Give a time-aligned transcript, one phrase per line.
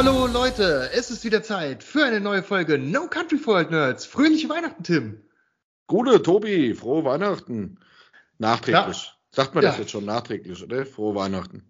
[0.00, 4.06] Hallo Leute, es ist wieder Zeit für eine neue Folge No Country for Old Nerds.
[4.06, 5.22] Fröhliche Weihnachten, Tim.
[5.88, 7.80] Gute, Tobi, frohe Weihnachten.
[8.38, 9.12] Nachträglich.
[9.32, 9.70] Sagt man Ja.
[9.70, 10.86] das jetzt schon nachträglich, oder?
[10.86, 11.64] Frohe Weihnachten.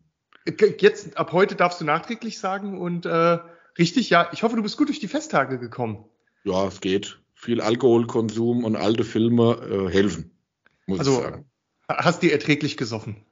[0.78, 3.38] Jetzt, ab heute darfst du nachträglich sagen und äh,
[3.78, 6.04] richtig, ja, ich hoffe, du bist gut durch die Festtage gekommen.
[6.44, 7.18] Ja, es geht.
[7.34, 10.36] Viel Alkoholkonsum und alte Filme äh, helfen,
[10.84, 11.50] muss Also, ich sagen.
[11.88, 13.24] Hast dir erträglich gesoffen.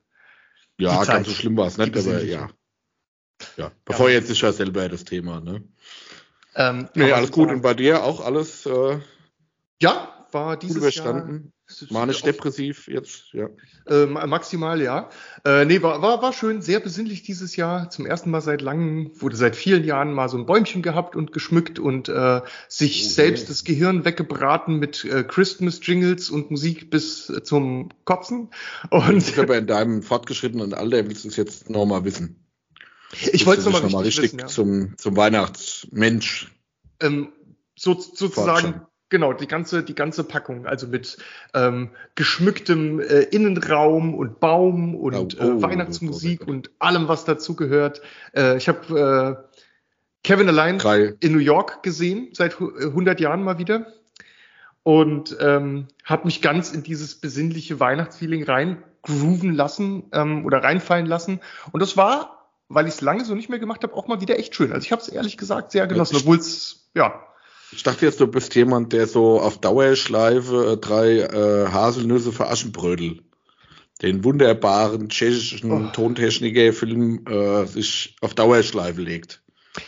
[0.79, 2.49] Ja, ganz so schlimm war es nicht, aber ja.
[3.57, 5.63] Ja, bevor jetzt ist ja selber das Thema, ne?
[6.55, 7.51] Ähm, Nee, alles gut.
[7.51, 8.99] Und bei dir auch alles äh,
[9.81, 11.33] Ja, war gut dieses überstanden?
[11.45, 11.53] Jahr
[11.91, 13.49] Manisch auf- depressiv jetzt, ja.
[13.89, 15.11] Äh, ma- maximal, ja.
[15.45, 17.91] Äh, nee, war, war, war schön, sehr besinnlich dieses Jahr.
[17.91, 21.33] Zum ersten Mal seit langem, wurde seit vielen Jahren mal so ein Bäumchen gehabt und
[21.33, 27.29] geschmückt und äh, sich Oh, selbst das Gehirn weggebraten mit äh, Christmas-Jingles und Musik bis
[27.31, 28.51] äh, zum Kotzen.
[28.91, 32.46] Und bist aber in deinem fortgeschrittenen Alter willst du es jetzt nochmal wissen.
[33.33, 34.47] Ich wollte es nochmal richtig, mal wissen, ja.
[34.47, 36.53] zum, zum Weihnachtsmensch.
[37.01, 37.29] ähm,
[37.79, 38.87] so, sozusagen, Fortschau.
[39.11, 41.19] genau, die ganze, die ganze Packung, also mit
[41.55, 46.53] ähm, geschmücktem äh, Innenraum und Baum und Oh, äh, oh, Weihnachtsmusik oh, oh, oh.
[46.53, 48.01] und allem, was dazugehört.
[48.35, 49.57] Äh, ich habe äh,
[50.25, 51.15] Kevin allein Drei.
[51.21, 53.93] in New York gesehen, seit hu- äh, 100 Jahren mal wieder.
[54.83, 61.41] Und ähm, habe mich ganz in dieses besinnliche Weihnachtsfeeling reingrooven lassen ähm, oder reinfallen lassen.
[61.73, 62.36] Und das war,
[62.69, 64.73] weil ich es lange so nicht mehr gemacht habe, auch mal wieder echt schön.
[64.73, 67.23] Also ich habe es ehrlich gesagt sehr genossen, obwohl es, ja,
[67.73, 72.49] Ich dachte jetzt, du bist jemand, der so auf Dauerschleife äh, drei äh, Haselnüsse für
[72.49, 73.23] Aschenbrödel,
[74.03, 75.91] den wunderbaren tschechischen Oh.
[75.93, 79.43] Tontechniker-Film äh, sich auf Dauerschleife legt.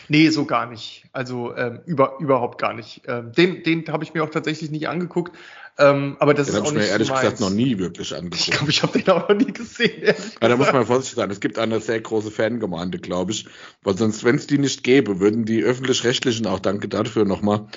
[0.07, 1.05] Nee, so gar nicht.
[1.13, 3.01] Also ähm, über, überhaupt gar nicht.
[3.07, 5.35] Ähm, den den habe ich mir auch tatsächlich nicht angeguckt.
[5.81, 7.49] Ähm, aber das Den ist habe auch ich mir ehrlich so gesagt meins.
[7.49, 8.51] noch nie wirklich Ich angeguckt.
[8.51, 10.13] glaube, ich habe den auch noch nie gesehen.
[10.41, 11.31] Ja, da muss man vorsichtig sein.
[11.31, 13.45] Es gibt eine sehr große Fangemeinde, glaube ich.
[13.83, 17.67] Weil sonst, wenn es die nicht gäbe, würden die Öffentlich-Rechtlichen, auch danke dafür nochmal,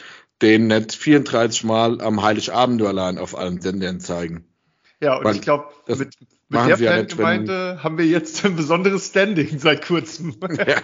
[0.43, 4.45] den nicht 34 Mal am Heiligabend nur allein auf allen Sendern zeigen.
[5.01, 6.15] Ja, und weil ich glaube, mit, mit
[6.51, 10.35] der sie ja nicht, wenn- Fangemeinde haben wir jetzt ein besonderes Standing seit kurzem.
[10.67, 10.77] Ja.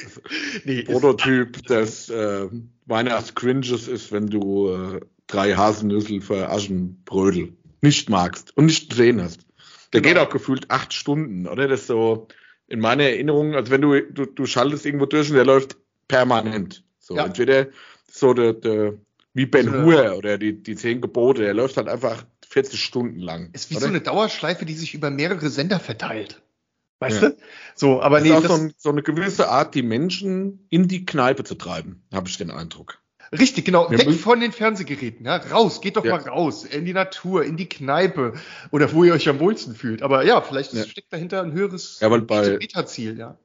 [0.64, 2.46] nee, Prototyp des äh,
[2.86, 9.46] Weihnachtscringes ist, wenn du äh, drei Haselnüssel für Aschenbrödel nicht magst und nicht gesehen hast.
[9.92, 10.14] Der Genau.
[10.14, 11.68] geht auch gefühlt acht Stunden, oder?
[11.68, 12.28] Das ist so
[12.66, 15.76] in meiner Erinnerung, als wenn du, du, du schaltest irgendwo durch und der läuft
[16.08, 16.84] permanent.
[16.98, 17.24] So, Ja.
[17.26, 17.68] entweder
[18.10, 18.94] so der, der
[19.34, 23.20] wie Ben So Hur oder die, die zehn Gebote, der läuft halt einfach 40 Stunden
[23.20, 23.50] lang.
[23.52, 23.82] ist wie oder?
[23.82, 26.42] so eine Dauerschleife, die sich über mehrere Sender verteilt.
[26.98, 27.28] Weißt Ja.
[27.30, 27.36] du?
[27.74, 30.88] So, aber das nee, ist auch so, ein, so eine gewisse Art, die Menschen in
[30.88, 32.98] die Kneipe zu treiben, habe ich den Eindruck.
[33.32, 33.90] Richtig, genau.
[33.90, 35.24] Wir Weg von den Fernsehgeräten.
[35.26, 35.36] Ja?
[35.36, 36.16] Raus, geht doch Ja.
[36.18, 36.64] mal raus.
[36.64, 38.34] In die Natur, in die Kneipe.
[38.70, 40.02] Oder wo ihr euch am wohlsten fühlt.
[40.02, 40.84] Aber ja, vielleicht Ja.
[40.84, 43.36] steckt dahinter ein höheres Ja, weil bei- Meta-Ziel, ja.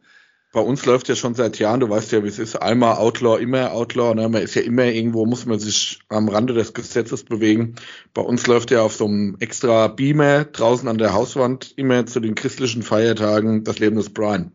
[0.54, 3.40] bei uns läuft ja schon seit Jahren, du weißt ja, wie es ist, einmal Outlaw,
[3.42, 4.28] immer Outlaw, ne?
[4.28, 7.76] man ist ja immer irgendwo, muss man sich am Rande des Gesetzes bewegen.
[8.14, 12.20] Bei uns läuft ja auf so einem extra Beamer draußen an der Hauswand immer zu
[12.20, 14.52] den christlichen Feiertagen das Leben des Brian.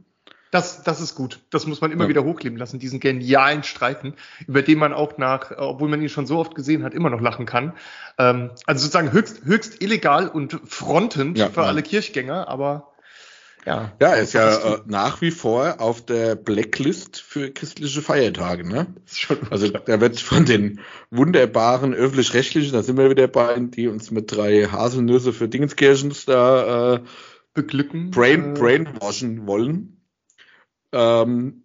[0.50, 1.40] Das, das ist gut.
[1.50, 2.08] Das muss man immer Ja.
[2.08, 4.14] wieder hochleben lassen, diesen genialen Streifen,
[4.46, 7.10] über den man auch nach, äh, obwohl man ihn schon so oft gesehen hat, immer
[7.10, 7.72] noch lachen kann.
[8.18, 11.66] Ähm, also sozusagen höchst, höchst illegal und frontend Ja, für ja.
[11.66, 12.92] alle Kirchgänger, aber
[13.66, 13.90] ja.
[14.00, 18.64] Ja, er ist ja äh, nach wie vor auf der Blacklist für christliche Feiertage.
[18.66, 18.86] Ne?
[19.50, 20.78] Also da wird von den
[21.10, 26.94] wunderbaren öffentlich-rechtlichen, da sind wir wieder bei, die uns mit drei Haselnüsse für Dingenskirchens da
[26.94, 27.00] äh,
[27.54, 28.12] beglücken.
[28.12, 29.95] brain, äh, brainwashen wollen.
[30.96, 31.62] Ähm,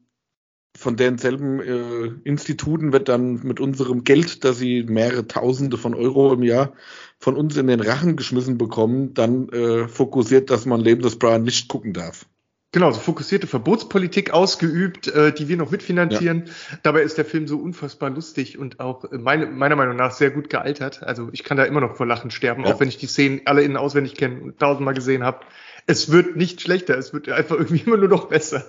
[0.78, 6.34] von denselben äh, Instituten wird dann mit unserem Geld, das sie mehrere Tausende von Euro
[6.34, 6.74] im Jahr
[7.20, 11.44] von uns in den Rachen geschmissen bekommen, dann äh, fokussiert, dass man Leben des Brian
[11.44, 12.26] nicht gucken darf.
[12.74, 16.46] Genau, so fokussierte Verbotspolitik ausgeübt, äh, die wir noch mitfinanzieren.
[16.84, 20.32] Dabei ist der Film so unfassbar lustig und auch äh, meine, meiner Meinung nach sehr
[20.32, 21.04] gut gealtert.
[21.04, 22.74] Also ich kann da immer noch vor Lachen sterben, Ja.
[22.74, 25.42] auch wenn ich die Szenen alle innen auswendig kenne und tausendmal gesehen habe.
[25.86, 28.64] Es wird nicht schlechter, es wird einfach irgendwie immer nur noch besser.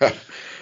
[0.00, 0.12] Ja,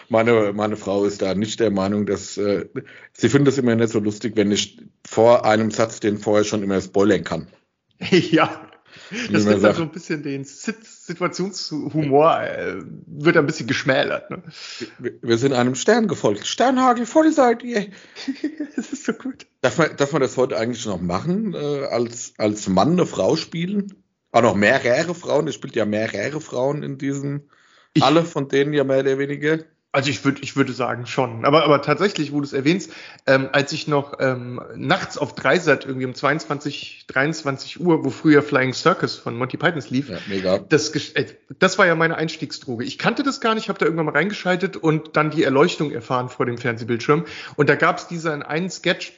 [0.08, 2.66] meine, meine Frau ist da nicht der Meinung, dass äh,
[3.12, 6.62] sie findet es immer nicht so lustig, wenn ich vor einem Satz den vorher schon
[6.62, 7.48] immer spoilern kann.
[8.10, 8.68] ja,
[9.10, 14.30] das nimmt dann so ein bisschen den Sit Situationshumor, äh, wird ein bisschen geschmälert.
[14.30, 14.42] Ne?
[14.98, 16.46] Wir, wir sind einem Stern gefolgt.
[16.46, 17.88] Sternhagel, voll seid ihr.
[18.76, 19.46] das ist so gut.
[19.62, 23.36] Darf man, darf man das heute eigentlich noch machen, äh, als, als Mann eine Frau
[23.36, 23.94] spielen?
[24.30, 27.48] Auch noch mehrere Frauen, es spielt ja mehrere Frauen in diesem,
[27.98, 29.58] Ich- alle von denen ja mehr oder weniger.
[29.90, 31.46] Also ich würde, ich würde sagen schon.
[31.46, 32.92] Aber, aber tatsächlich, wo du es erwähnst,
[33.26, 38.42] ähm, als ich noch ähm, nachts auf Dreisat irgendwie um 22, 23 Uhr, wo früher
[38.42, 40.58] Flying Circus von Monty Pythons lief, ja, mega.
[40.58, 41.24] Das, äh,
[41.58, 42.84] das war ja meine Einstiegsdroge.
[42.84, 46.28] Ich kannte das gar nicht, habe da irgendwann mal reingeschaltet und dann die Erleuchtung erfahren
[46.28, 47.24] vor dem Fernsehbildschirm.
[47.56, 49.14] Und da gab es diesen einen Sketch,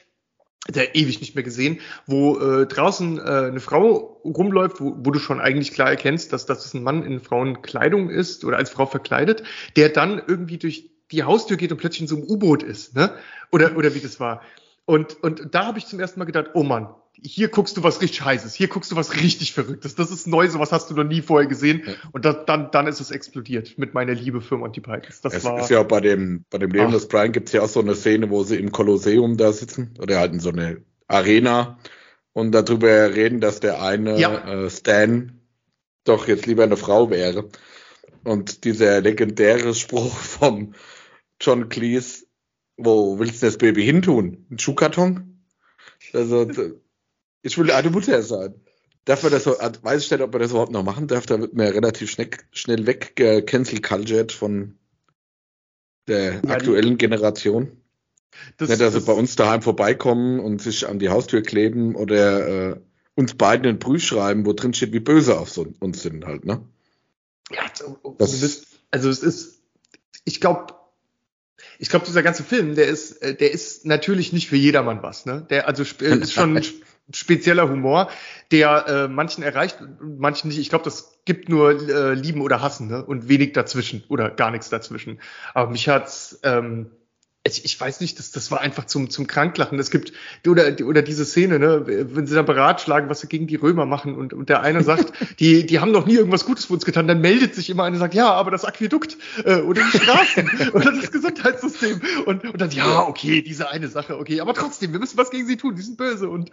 [0.68, 5.18] der ewig nicht mehr gesehen, wo äh, draußen äh, eine Frau rumläuft, wo, wo du
[5.18, 9.42] schon eigentlich klar erkennst, dass das ein Mann in Frauenkleidung ist oder als Frau verkleidet,
[9.76, 13.12] der dann irgendwie durch die Haustür geht und plötzlich in so einem U-Boot ist, ne?
[13.50, 14.42] Oder oder wie das war.
[14.84, 16.88] Und und da habe ich zum ersten Mal gedacht, oh Mann,
[17.22, 19.94] hier guckst du was richtig heißes, hier guckst du was richtig verrücktes.
[19.94, 21.82] Das ist neu, sowas hast du noch nie vorher gesehen.
[21.86, 21.92] Ja.
[22.12, 25.20] Und das, dann, dann ist es explodiert mit meiner Liebe für Monty Pythons.
[25.20, 27.52] Das es war, ist ja auch bei dem, bei dem Leben des Brian gibt es
[27.52, 30.50] ja auch so eine Szene, wo sie im Kolosseum da sitzen oder halt in so
[30.50, 31.78] eine Arena
[32.32, 34.64] und darüber reden, dass der eine ja.
[34.64, 35.40] äh, Stan
[36.04, 37.48] doch jetzt lieber eine Frau wäre.
[38.24, 40.74] Und dieser legendäre Spruch vom
[41.40, 42.26] John Cleese,
[42.76, 44.46] wo willst du das Baby hintun?
[44.50, 45.44] Ein Schuhkarton?
[46.12, 46.46] Also
[47.42, 48.54] ich will eine Mutter sein.
[49.04, 51.40] Darf man das so, weiß ich nicht, ob man das überhaupt noch machen darf, da
[51.40, 53.16] wird man ja relativ schnell, schnell weg
[53.46, 54.78] cancel cultured von
[56.06, 57.80] der aktuellen Generation.
[58.56, 61.94] Das, nicht, dass das, sie bei uns daheim vorbeikommen und sich an die Haustür kleben
[61.94, 62.80] oder äh,
[63.14, 66.44] uns beiden einen Brief schreiben, wo drin steht, wie böse auf so, uns sind halt,
[66.44, 66.64] ne?
[67.50, 67.62] Ja,
[68.18, 69.62] das, also es ist,
[70.24, 70.74] ich glaube,
[71.78, 75.26] ich glaube, dieser ganze Film, der ist, äh, der ist natürlich nicht für jedermann was,
[75.26, 75.46] ne?
[75.50, 76.62] Der also ist schon
[77.12, 78.08] spezieller Humor,
[78.50, 80.58] der äh, manchen erreicht, manchen nicht.
[80.58, 83.04] Ich glaube, das gibt nur äh, Lieben oder Hassen ne?
[83.04, 85.20] und wenig dazwischen oder gar nichts dazwischen.
[85.54, 86.90] Aber mich hat's ähm,
[87.42, 89.78] ich, ich weiß nicht, das, das war einfach zum, zum Kranklachen.
[89.78, 90.12] Es gibt,
[90.46, 94.14] oder, oder diese Szene, ne, wenn sie da beratschlagen, was sie gegen die Römer machen
[94.14, 97.08] und, und der eine sagt, die, die haben noch nie irgendwas Gutes für uns getan,
[97.08, 100.50] dann meldet sich immer einer und sagt, ja, aber das Aquädukt äh, oder die Straßen
[100.74, 105.00] oder das Gesundheitssystem und, und dann, ja, okay, diese eine Sache, okay, aber trotzdem, wir
[105.00, 106.50] müssen was gegen sie tun, die sind böse und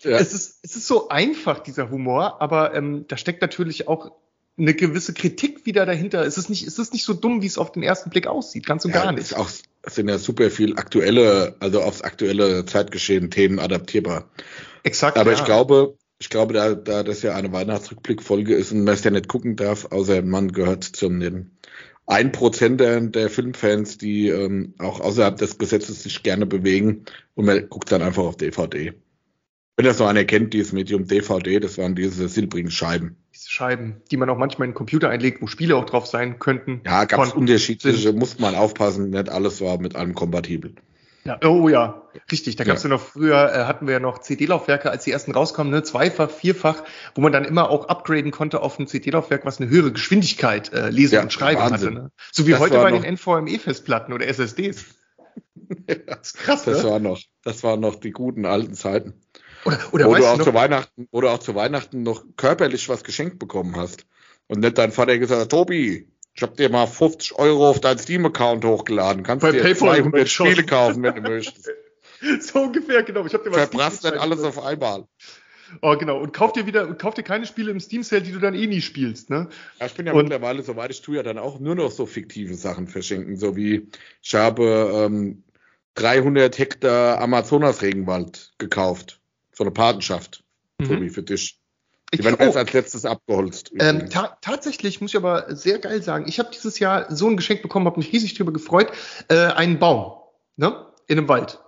[0.00, 0.12] ja.
[0.12, 4.12] es, ist, es ist so einfach, dieser Humor, aber ähm, da steckt natürlich auch
[4.58, 6.24] eine gewisse Kritik wieder dahinter.
[6.24, 8.66] Es ist nicht, es ist nicht so dumm, wie es auf den ersten Blick aussieht,
[8.66, 9.22] ganz und ja, gar nicht.
[9.22, 9.48] Ist auch,
[9.82, 14.30] es sind ja super viel aktuelle, also aufs aktuelle Zeitgeschehen Themen adaptierbar.
[14.82, 15.18] Exakt.
[15.18, 15.38] Aber ja.
[15.38, 19.10] ich glaube, ich glaube, da, da das ja eine Weihnachtsrückblickfolge ist und man es ja
[19.10, 21.50] nicht gucken darf, außer man gehört zum den
[22.06, 27.04] ein Prozent der, der Filmfans, die ähm, auch außerhalb des Gesetzes sich gerne bewegen
[27.34, 28.92] und man guckt dann einfach auf DVD.
[29.76, 33.16] Wenn das noch einer kennt, dieses Medium DVD, das waren diese silbrigen Scheiben.
[33.34, 36.38] Diese Scheiben, die man auch manchmal in den Computer einlegt, wo Spiele auch drauf sein
[36.38, 36.82] könnten.
[36.84, 40.74] Ja, gab es unterschiedliche, muss man aufpassen, nicht alles war mit allem kompatibel.
[41.24, 42.02] Ja, oh ja,
[42.32, 42.56] richtig.
[42.56, 42.90] Da gab es ja.
[42.90, 42.96] ja.
[42.96, 46.82] noch früher, äh, hatten wir ja noch CD-Laufwerke, als die ersten rauskommen, ne, zweifach, vierfach,
[47.14, 50.90] wo man dann immer auch upgraden konnte auf ein CD-Laufwerk, was eine höhere Geschwindigkeit äh,
[50.90, 51.94] lesen ja, und schreiben Wahnsinn.
[51.94, 52.04] hatte.
[52.04, 52.10] Ne?
[52.32, 54.84] So wie das heute bei den NVMe-Festplatten oder SSDs.
[56.06, 56.90] das ist krass, Das ne?
[56.90, 59.14] war noch, das waren noch die guten alten Zeiten.
[59.64, 63.04] Oder, oder wo, du auch zu Weihnachten, wo du auch zu Weihnachten noch körperlich was
[63.04, 64.06] geschenkt bekommen hast.
[64.48, 67.98] Und nicht dein Vater gesagt hat, Tobi, ich hab dir mal 50 Euro auf deinen
[67.98, 69.22] Steam-Account hochgeladen.
[69.22, 71.70] Kannst Bei dir PayPal 200 Spiele kaufen, wenn du möchtest.
[72.40, 73.24] so ungefähr, genau.
[73.26, 75.06] Ich hab dir mal Verbrasst dann alles auf einmal.
[75.80, 76.20] Oh, genau.
[76.20, 78.66] Und kauf dir wieder, kauf dir keine Spiele im Steam Sale, die du dann eh
[78.66, 79.48] nie spielst, ne?
[79.80, 82.04] Ja, ich bin ja und, mittlerweile, soweit ich tue, ja dann auch nur noch so
[82.04, 83.88] fiktive Sachen verschenken, so wie
[84.22, 85.44] ich habe ähm,
[85.94, 89.21] 300 Hektar Amazonas-Regenwald gekauft
[89.62, 90.42] so eine Patenschaft,
[90.78, 90.88] mhm.
[90.88, 91.58] Tobi, für dich.
[92.12, 93.72] Die ich, werden oh, erst als letztes abgeholzt.
[93.78, 97.36] Ähm, ta tatsächlich muss ich aber sehr geil sagen, ich habe dieses Jahr so ein
[97.36, 98.92] Geschenk bekommen, habe mich riesig drüber gefreut,
[99.28, 100.20] äh, einen Baum,
[100.56, 101.60] ne, in einem Wald.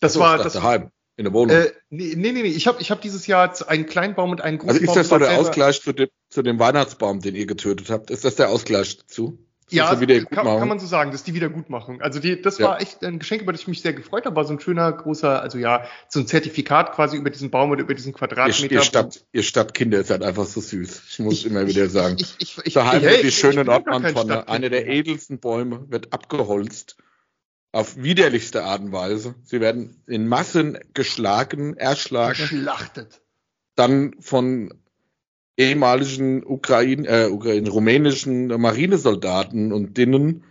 [0.00, 0.90] Das so, war das daheim.
[1.16, 1.56] In der Wohnung?
[1.56, 4.58] Äh, nee, nee, nee, ich habe ich hab dieses Jahr einen kleinen Baum und einen
[4.58, 4.88] großen Baum.
[4.88, 8.10] Also ist das so der Ausgleich zu dem, zu dem Weihnachtsbaum, den ihr getötet habt?
[8.10, 8.98] Ist das der Ausgleich
[9.70, 10.04] dazu?
[10.04, 12.00] Ja, kann, kann, man so sagen, das ist die Wiedergutmachung.
[12.02, 12.68] Also die, das ja.
[12.68, 14.36] war echt ein Geschenk, über das ich mich sehr gefreut habe.
[14.36, 17.82] War so ein schöner, großer, also ja, so ein Zertifikat quasi über diesen Baum oder
[17.82, 18.64] über diesen Quadratmeter.
[18.64, 21.02] Ihr, ihr, Stadt, ihr Stadtkinder ist halt einfach so süß.
[21.10, 22.16] Ich muss ich, immer wieder sagen.
[22.18, 26.96] Ich, ich, ich, Daheim wird die schöne Nordmann-Tonne, eine der edelsten Bäume, wird abgeholzt.
[27.72, 29.34] Auf widerlichste Art und Weise.
[29.42, 32.36] Sie werden in Massen geschlagen, erschlagen.
[32.36, 33.20] Geschlachtet.
[33.74, 34.72] Dann von
[35.56, 40.44] ehemaligen Ukraine, äh, Ukraine, rumänischen Marinesoldaten und Dinnen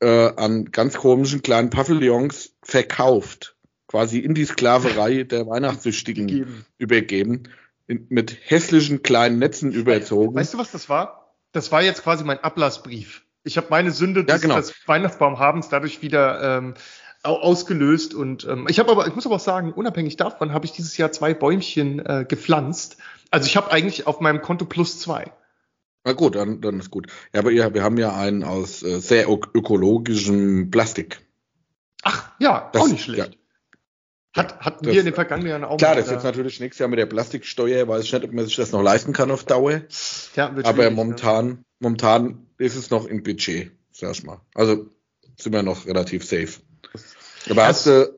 [0.00, 7.44] äh, an ganz komischen kleinen Pavillons verkauft, quasi in die Sklaverei der Weihnachtssüchtigen übergeben,
[7.86, 10.34] in, mit hässlichen kleinen Netzen überzogen.
[10.34, 11.36] Weißt du, was das war?
[11.52, 13.24] Das war jetzt quasi mein Ablassbrief.
[13.44, 14.56] Ich habe meine Sünde des, ja, genau.
[14.56, 16.74] des Weihnachtsbaumhabens dadurch wieder ähm,
[17.22, 20.72] ausgelöst und ähm, ich habe aber, ich muss aber auch sagen, unabhängig davon habe ich
[20.72, 22.96] dieses Jahr zwei Bäumchen äh, gepflanzt
[23.32, 25.32] also ich habe eigentlich auf meinem Konto plus zwei.
[26.04, 27.06] Na gut, dann, dann ist gut.
[27.32, 31.20] Ja, aber ja, wir haben ja einen aus äh, sehr ökologischem Plastik.
[32.02, 33.34] Ach, ja, Das- auch nicht schlecht.
[33.34, 33.38] ja.
[34.34, 36.58] Hat, hatten Das- wir in den vergangenen Jahren auch Klar, mal, das ist jetzt natürlich
[36.58, 39.30] nächstes Jahr mit der Plastiksteuer, weiß ich nicht, ob man sich das noch leisten kann
[39.30, 39.82] auf Dauer.
[40.34, 44.40] ja, wird Aber schwierig, momentan, momentan ist es noch im Budget, sag ich mal.
[44.54, 44.86] Also
[45.38, 46.60] sind wir noch relativ safe.
[47.50, 48.16] Aber hast du,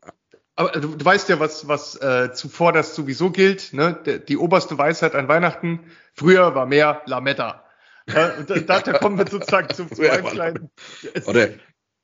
[0.56, 4.00] Aber du, du weißt ja, was, was äh, zuvor das sowieso gilt, ne?
[4.06, 7.64] Der, die oberste Weisheit an Weihnachten, früher war mehr Lametta.
[8.06, 9.88] Ja, und da, da, da kommen wir sozusagen zum.
[9.88, 11.49] Es, oder,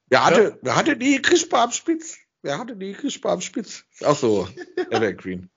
[0.08, 2.16] wer hatte, wer hatte die Crispa am Spitz?
[2.42, 3.84] Wer hatte die Crispa am Spitz?
[3.92, 4.48] Ist auch so,
[4.90, 5.50] Evergreen.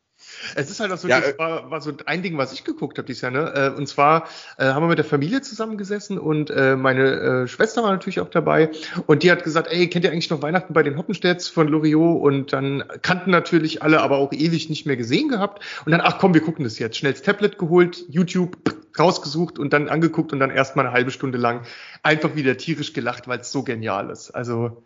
[0.55, 2.63] Es ist halt auch so, Ja, das äh, war, war so ein Ding, was ich
[2.63, 3.53] geguckt habe dieses Jahr, ne?
[3.53, 7.83] Äh, Und zwar äh, haben wir mit der Familie zusammengesessen und äh, meine äh, Schwester
[7.83, 8.69] war natürlich auch dabei
[9.07, 12.21] und die hat gesagt, ey, kennt ihr eigentlich noch Weihnachten bei den Hoppenstedts von Loriot?
[12.21, 15.63] Und dann kannten natürlich alle, aber auch ewig nicht mehr gesehen gehabt.
[15.85, 16.97] Und dann, ach komm, wir gucken das jetzt.
[16.97, 18.57] Schnell das Tablet geholt, YouTube
[18.97, 21.61] rausgesucht und dann angeguckt und dann erstmal eine halbe Stunde lang
[22.03, 24.31] einfach wieder tierisch gelacht, weil es so genial ist.
[24.31, 24.83] Also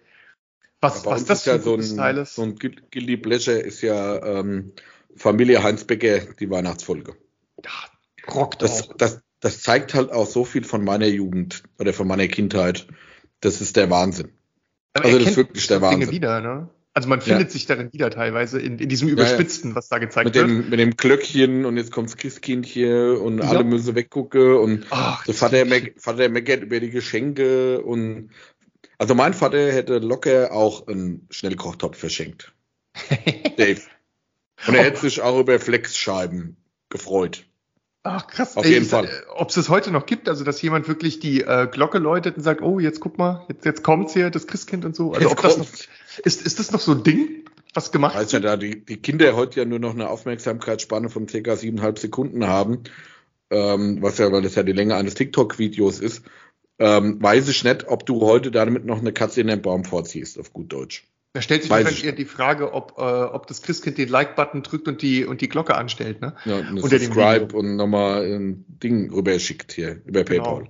[0.80, 2.36] was, Bei was das ist ja so ein Teil ist.
[2.36, 4.74] so ein Guil- Guilty Pleasure ist ja ähm,
[5.18, 7.16] Familie Heinz Becker, die Weihnachtsfolge.
[7.64, 7.72] ja,
[8.34, 12.28] rockt Das, das, das zeigt halt auch so viel von meiner Jugend oder von meiner
[12.28, 12.88] Kindheit.
[13.42, 14.30] Das ist der Wahnsinn.
[14.94, 16.12] Aber Also das ist wirklich der Dinge Wahnsinn.
[16.12, 16.70] wieder, ne?
[16.94, 19.14] Also man findet sich darin wieder teilweise in, in diesem ja.
[19.14, 20.48] Überspitzten, was da gezeigt Mit wird.
[20.50, 23.50] dem, mit dem Glöckchen und jetzt kommt's Christkindchen und Ja.
[23.50, 28.32] alle müssen weggucken und Ach, der Vater, meck, Vater meckert über die Geschenke und
[28.98, 32.56] also mein Vater hätte locker auch einen Schnellkochtopf verschenkt.
[33.58, 33.82] Dave.
[34.66, 36.58] Und er hätte sich auch über Flexscheiben
[36.90, 37.46] gefreut.
[38.04, 38.56] Ach krass.
[38.56, 39.10] Auf Ey, jeden Fall.
[39.36, 42.44] Ob es das heute noch gibt, also dass jemand wirklich die äh, Glocke läutet und
[42.44, 45.14] sagt, oh, jetzt guck mal, jetzt, jetzt kommt's hier, das Christkind und so.
[45.14, 45.68] Also Jetzt ob das noch,
[46.24, 49.36] ist, ist das noch so ein Ding, was gemacht Weiß ja, da die, die Kinder
[49.36, 51.56] heute ja nur noch eine Aufmerksamkeitsspanne von ca.
[51.56, 52.84] siebeneinhalb Sekunden haben,
[53.50, 56.24] ähm, was ja, weil das ja die Länge eines TikTok-Videos ist,
[56.80, 60.40] ähm, weiß ich nicht, ob du heute damit noch eine Katze in den Baum vorziehst,
[60.40, 61.06] auf gut Deutsch.
[61.38, 64.88] Da stellt sich ich eher die Frage, ob, äh, ob das Christkind den Like-Button drückt
[64.88, 66.34] und die, und die Glocke anstellt, ne?
[66.46, 70.44] Ja, eine Unter Subscribe und nochmal ein Ding rüberschickt hier über Genau.
[70.44, 70.70] PayPal.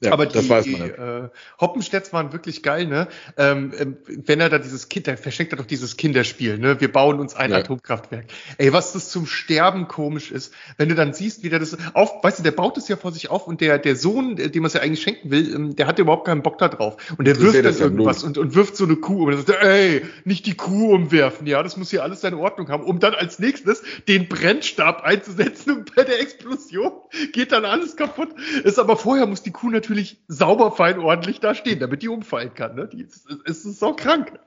[0.00, 1.28] Ja, aber die, man äh,
[1.60, 3.08] Hoppenstedts waren wirklich geil, ne?
[3.36, 6.80] Ähm, ähm, wenn er da dieses Kind, da verschenkt er doch dieses Kinderspiel, ne?
[6.80, 7.56] Wir bauen uns ein Ja.
[7.56, 8.26] Atomkraftwerk.
[8.58, 12.22] Ey, was das zum Sterben komisch ist, wenn du dann siehst, wie der das auf,
[12.22, 14.62] weißt du, der baut es ja vor sich auf und der, der Sohn, äh, dem
[14.64, 16.96] er es ja eigentlich schenken will, ähm, der hat überhaupt keinen Bock da drauf.
[17.18, 19.28] Und der wirft dann irgendwas und, und wirft so eine Kuh um.
[19.30, 22.84] Und sagt ey, nicht die Kuh umwerfen, ja, das muss hier alles seine Ordnung haben,
[22.84, 26.92] um dann als nächstes den Brennstab einzusetzen und bei der Explosion
[27.32, 28.28] geht dann alles kaputt.
[28.62, 29.87] Ist aber vorher muss die Kuh natürlich
[30.28, 32.74] sauber, fein, ordentlich da stehen, damit die umfallen kann.
[32.74, 32.88] Ne?
[32.88, 34.38] Die ist, ist, ist so krank.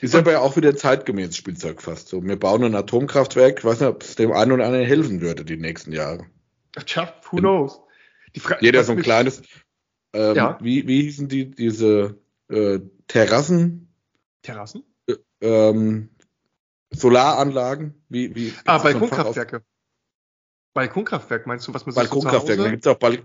[0.00, 2.08] Ist aber ja auch wieder zeitgemäß Spielzeug fast.
[2.08, 5.20] So, wir bauen ein Atomkraftwerk, ich weiß nicht, ob es dem einen oder anderen helfen
[5.20, 6.26] würde die nächsten Jahre.
[6.86, 7.80] Tja, who knows?
[8.60, 9.42] Jeder so ein kleines,
[10.12, 10.58] ähm, Ja.
[10.60, 13.94] wie, wie hießen die, diese äh, Terrassen,
[14.42, 14.82] Terrassen?
[15.40, 16.08] ähm,
[16.90, 18.02] Solaranlagen?
[18.08, 19.62] Wie, wie, Ah, Balkonkraftwerke.
[20.74, 23.22] Balkonkraftwerk, meinst du, was man sich Balkonkraftwerke, so da gibt es auch Bal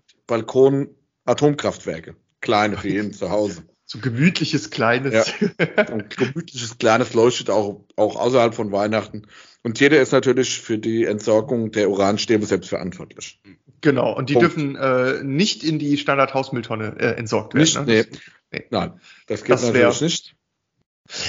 [1.27, 2.15] Balkon-Atomkraftwerke.
[2.41, 3.63] Kleine für jeden zu Hause.
[3.86, 5.13] so gemütliches, kleines.
[5.13, 5.24] Ja.
[5.77, 9.27] Ein gemütliches kleines leuchtet auch, auch außerhalb von Weihnachten.
[9.63, 13.41] Und jeder ist natürlich für die Entsorgung der Uranstäbe selbst verantwortlich.
[13.81, 14.55] genau, und die Punkt.
[14.55, 17.62] dürfen äh, nicht in die Standard-Hausmülltonne äh, entsorgt werden.
[17.63, 18.05] Nicht, ne?
[18.12, 18.17] nee.
[18.50, 18.65] Nee.
[18.69, 18.93] Nein,
[19.27, 20.36] das geht Das natürlich nicht.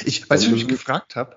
[0.04, 0.68] Ich weiß, ich mich Mhm.
[0.68, 1.36] gefragt habe.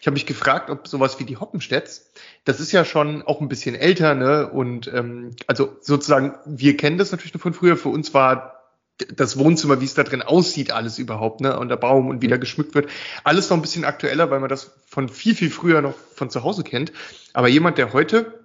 [0.00, 2.12] Ich habe mich gefragt, ob sowas wie die Hoppenstedts,
[2.44, 4.50] das ist ja schon auch ein bisschen älter, ne?
[4.50, 7.76] Und ähm, also sozusagen, wir kennen das natürlich nur von früher.
[7.76, 8.60] Für uns war
[9.08, 11.58] das Wohnzimmer, wie es da drin aussieht, alles überhaupt, ne?
[11.58, 12.32] Und der Baum und wie Mhm.
[12.32, 12.90] da geschmückt wird,
[13.24, 16.44] alles noch ein bisschen aktueller, weil man das von viel, viel früher noch von zu
[16.44, 16.92] Hause kennt.
[17.32, 18.44] Aber jemand, der heute,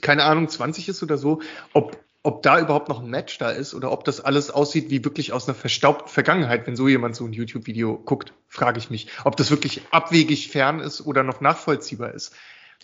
[0.00, 1.40] keine Ahnung, 20 ist oder so,
[1.72, 5.04] ob ob da überhaupt noch ein Match da ist oder ob das alles aussieht wie
[5.04, 9.08] wirklich aus einer verstaubten Vergangenheit, wenn so jemand so ein YouTube-Video guckt, frage ich mich.
[9.24, 12.34] Ob das wirklich abwegig fern ist oder noch nachvollziehbar ist.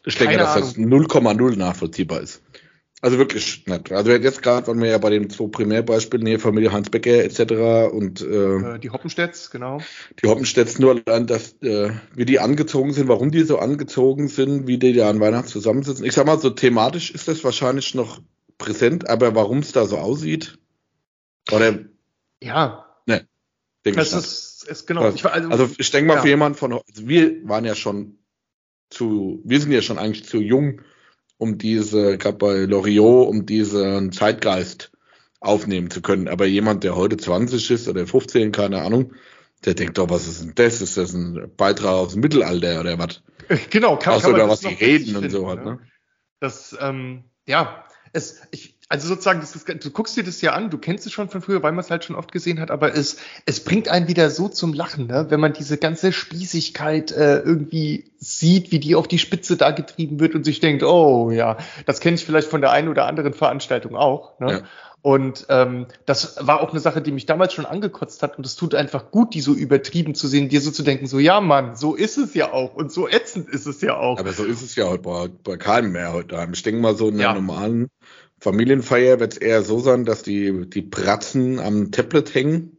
[0.04, 2.42] Ich denke, Keine dass das 0,0 nachvollziehbar ist.
[3.04, 3.92] Also wirklich nicht.
[3.92, 7.92] Also jetzt gerade waren wir ja bei den zwei Primärbeispielen hier, Familie Hans Becker etc.
[7.92, 9.82] und äh, Äh, die Hoppenstedts, genau.
[10.22, 14.66] die Hoppenstedts nur allein, dass äh, wie die angezogen sind, warum die so angezogen sind,
[14.66, 16.06] wie die da an Weihnachten zusammensitzen.
[16.06, 18.20] Ich sag mal, so thematisch ist das wahrscheinlich noch
[18.64, 20.59] präsent, aber warum es da so aussieht,
[21.52, 21.78] oder
[22.42, 22.85] Ja,
[23.85, 24.25] denke ich das nicht.
[24.25, 25.09] ist, ist genau.
[25.11, 26.23] Ich, war- also, Also ich denke mal Ja.
[26.23, 28.18] für jemanden von, also wir waren ja schon
[28.90, 30.80] zu, wir sind ja schon eigentlich zu jung,
[31.37, 34.92] um diese, gerade bei Loriot, um diesen Zeitgeist
[35.40, 36.28] aufnehmen zu können.
[36.28, 39.12] Aber jemand, der heute 20 ist oder 15, keine Ahnung,
[39.64, 40.80] der denkt doch, was ist denn das?
[40.80, 43.23] Ist das ein Beitrag aus dem Mittelalter oder was?
[43.71, 45.87] genau, kann, Außer kann man oder das was die reden und so finden, halt, ne?
[46.40, 50.71] Das, ähm, ja, es, ich, also sozusagen, das ist, du guckst dir das ja an,
[50.71, 52.94] du kennst es schon von früher, weil man es halt schon oft gesehen hat, aber
[52.94, 55.26] es, es bringt einen wieder so zum Lachen, ne?
[55.30, 60.21] wenn man diese ganze Spießigkeit äh, irgendwie sieht, wie die auf die Spitze da getrieben
[60.21, 63.35] wird und sich denkt, oh ja, das kenne ich vielleicht von der einen oder anderen
[63.35, 64.38] Veranstaltung auch.
[64.38, 64.52] Ne?
[64.52, 64.62] Ja.
[65.04, 68.38] Und ähm, das war auch eine Sache, die mich damals schon angekotzt hat.
[68.38, 71.18] Und es tut einfach gut, die so übertrieben zu sehen, dir so zu denken, so
[71.18, 72.75] ja, Mann, so ist es ja auch.
[72.75, 74.18] Und so ätzend ist es ja auch.
[74.18, 76.49] Aber so ist es ja heute bei, bei keinem mehr heute.
[76.54, 77.35] Ich denke mal, so in der ja.
[77.35, 77.90] normalen
[78.44, 82.76] Familienfeier wird es eher so sein, dass die, die Pratzen am Tablet hängen.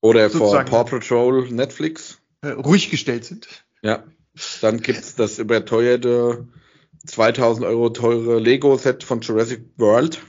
[0.00, 2.20] Oder vor Paw Patrol Netflix.
[2.42, 3.64] Äh, ruhig gestellt sind.
[3.80, 4.02] Ja.
[4.60, 6.48] Dann gibt's das überteuerte
[7.06, 10.20] 2000 Euro teure Lego-Set von Jurassic World.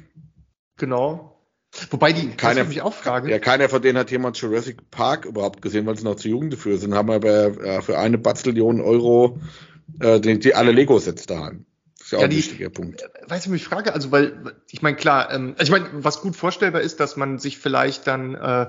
[0.78, 1.42] Genau.
[1.90, 3.32] Wobei die, keiner, mich auch frage.
[3.32, 6.52] Ja, keiner von denen hat jemand Jurassic Park überhaupt gesehen, weil sie noch zu jung
[6.52, 6.94] dafür sind.
[6.94, 9.40] Haben aber äh, für eine Bazillion Euro
[10.00, 11.66] äh, die, die alle Lego-Sets da haben.
[11.66, 11.69] Das
[12.10, 13.04] ist ja auch ja, ein die, wichtiger Punkt.
[13.04, 16.22] Äh, weißt du, mich frage, also weil, ich meine, klar, ähm, also ich meine, was
[16.22, 18.68] gut vorstellbar ist, dass man sich vielleicht dann äh,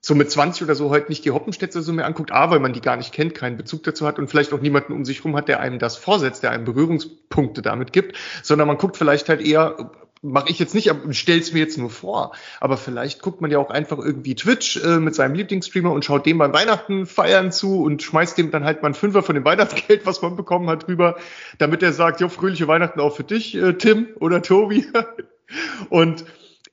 [0.00, 2.72] so mit 20 oder so heute nicht die Hoppenstädte so mehr anguckt, A, weil man
[2.72, 5.36] die gar nicht kennt, keinen Bezug dazu hat und vielleicht auch niemanden um sich rum
[5.36, 9.40] hat, der einem das vorsetzt, der einem Berührungspunkte damit gibt, sondern man guckt vielleicht halt
[9.40, 12.32] eher, mache ich jetzt nicht, aber stell's mir jetzt nur vor.
[12.60, 16.24] Aber vielleicht guckt man ja auch einfach irgendwie Twitch äh, mit seinem Lieblingsstreamer und schaut
[16.26, 19.44] dem beim Weihnachten feiern zu und schmeißt dem dann halt mal ein Fünfer von dem
[19.44, 21.16] Weihnachtsgeld, was man bekommen hat, rüber,
[21.58, 24.86] damit er sagt, ja, fröhliche Weihnachten auch für dich, äh, Tim oder Tobi.
[25.90, 26.24] und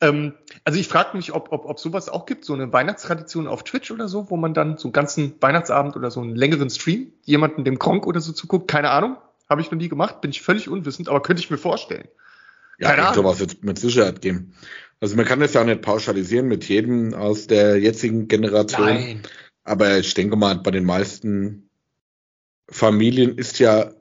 [0.01, 3.63] ähm, also ich frage mich, ob, ob, ob sowas auch gibt, so eine Weihnachtstradition auf
[3.63, 7.13] Twitch oder so, wo man dann so einen ganzen Weihnachtsabend oder so einen längeren Stream
[7.25, 8.67] jemanden dem Kronk oder so zuguckt.
[8.67, 9.17] Keine Ahnung,
[9.49, 12.07] habe ich noch nie gemacht, bin ich völlig unwissend, aber könnte ich mir vorstellen.
[12.79, 14.53] Ja, Keine sowas wird mit Sicherheit geben.
[15.01, 18.85] Also man kann das ja auch nicht pauschalisieren mit jedem aus der jetzigen Generation.
[18.85, 19.21] Nein.
[19.63, 21.69] Aber ich denke mal, bei den meisten
[22.69, 23.93] Familien ist ja,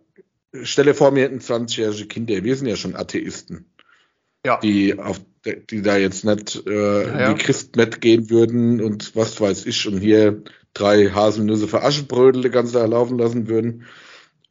[0.62, 3.66] stelle vor, mir hätten 20-jährige Kinder, wir sind ja schon Atheisten.
[4.44, 4.58] Ja.
[4.60, 7.30] Die auf die da jetzt nicht äh, ja, ja.
[7.30, 10.42] in die Christmet gehen würden und was weiß ich und hier
[10.74, 13.86] drei Haselnüsse für Aschenbrödel die ganze Zeit laufen lassen würden.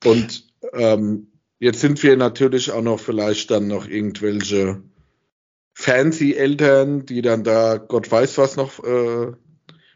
[0.03, 1.27] Und ähm,
[1.59, 4.81] Jetzt sind wir natürlich auch noch vielleicht dann noch irgendwelche
[5.73, 9.31] fancy Eltern, die dann da Gott weiß was noch äh,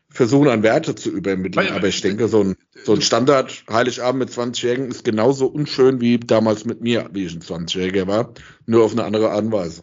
[0.10, 1.69] versuchen an Werte zu übermitteln.
[1.69, 6.19] Aber ich denke, so ein, so ein Standard Heiligabend mit 20-Jährigen ist genauso unschön wie
[6.19, 8.34] damals mit mir, wie ich ein 20-Jähriger war,
[8.65, 9.82] nur auf eine andere Art und Weise.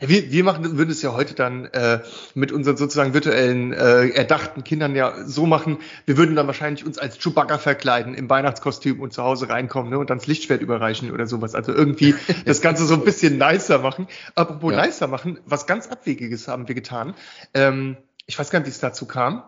[0.00, 2.00] Ja, wir, wir machen, würden es ja heute dann äh,
[2.34, 5.78] mit unseren sozusagen virtuellen äh, erdachten Kindern ja so machen.
[6.06, 9.98] Wir würden dann wahrscheinlich uns als Chewbacca verkleiden im Weihnachtskostüm und zu Hause reinkommen ne,
[9.98, 11.54] und dann das Lichtschwert überreichen oder sowas.
[11.54, 14.06] Also irgendwie das Ganze so ein bisschen nicer machen.
[14.34, 14.86] Apropos ja.
[14.86, 17.14] nicer machen, was ganz Abwegiges haben wir getan.
[17.54, 19.42] Ähm, ich weiß gar nicht, wie es dazu kam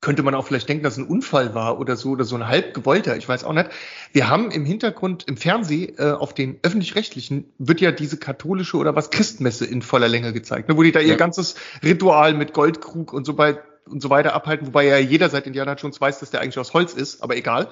[0.00, 2.74] könnte man auch vielleicht denken, dass ein Unfall war oder so oder so ein halb
[2.74, 3.70] gewollter, ich weiß auch nicht.
[4.12, 8.94] Wir haben im Hintergrund im Fernsehen äh, auf den öffentlich-rechtlichen wird ja diese katholische oder
[8.94, 11.08] was Christmesse in voller Länge gezeigt, ne, wo die da ja.
[11.08, 15.28] ihr ganzes Ritual mit Goldkrug und so weiter und so weiter abhalten, wobei ja jeder
[15.28, 17.68] seit Indiana Jones weiß, dass der eigentlich aus Holz ist, aber egal.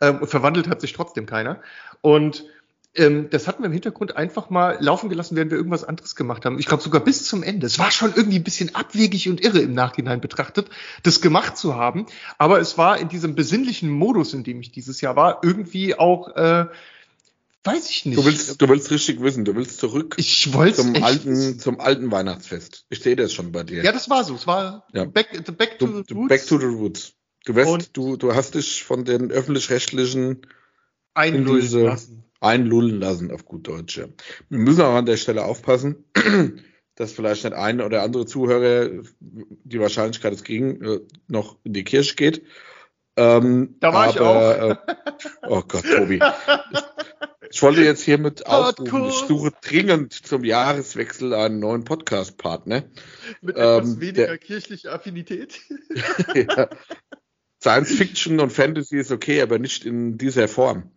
[0.00, 1.60] Ähm, verwandelt hat sich trotzdem keiner.
[2.00, 2.44] Und
[2.98, 6.44] ähm, das hatten wir im Hintergrund einfach mal laufen gelassen, während wir irgendwas anderes gemacht
[6.44, 6.58] haben.
[6.58, 7.66] Ich glaube sogar bis zum Ende.
[7.66, 10.68] Es war schon irgendwie ein bisschen abwegig und irre im Nachhinein betrachtet,
[11.04, 12.06] das gemacht zu haben.
[12.36, 16.34] Aber es war in diesem besinnlichen Modus, in dem ich dieses Jahr war, irgendwie auch,
[16.36, 16.66] äh,
[17.64, 18.18] weiß ich nicht.
[18.18, 22.84] Du willst, du willst richtig wissen, du willst zurück ich zum alten, zum alten Weihnachtsfest.
[22.90, 23.84] Ich sehe das schon bei dir.
[23.84, 24.34] Ja, das war so.
[24.34, 25.04] Es war ja.
[25.04, 26.28] back, back, to du, the roots.
[26.28, 27.12] Back to the roots.
[27.44, 30.42] Du, weißt, du, du hast dich von den öffentlich-rechtlichen
[31.14, 33.98] einlullen lassen einlullen lassen, auf gut Deutsch.
[33.98, 34.06] Ja.
[34.48, 36.04] Wir müssen auch an der Stelle aufpassen,
[36.94, 41.84] dass vielleicht nicht ein oder andere Zuhörer, die Wahrscheinlichkeit ist gegen, äh, noch in die
[41.84, 42.42] Kirche geht.
[43.16, 44.70] Ähm, da war aber, ich auch.
[44.70, 44.76] Äh,
[45.48, 46.20] oh Gott, Tobi.
[47.50, 52.84] Ich wollte jetzt hiermit aufrufen, ich suche dringend zum Jahreswechsel einen neuen Podcast-Partner.
[53.40, 55.60] Mit etwas ähm, weniger der, kirchlicher Affinität.
[56.34, 56.68] ja.
[57.60, 60.90] Science Fiction und Fantasy ist okay, aber nicht in dieser Form.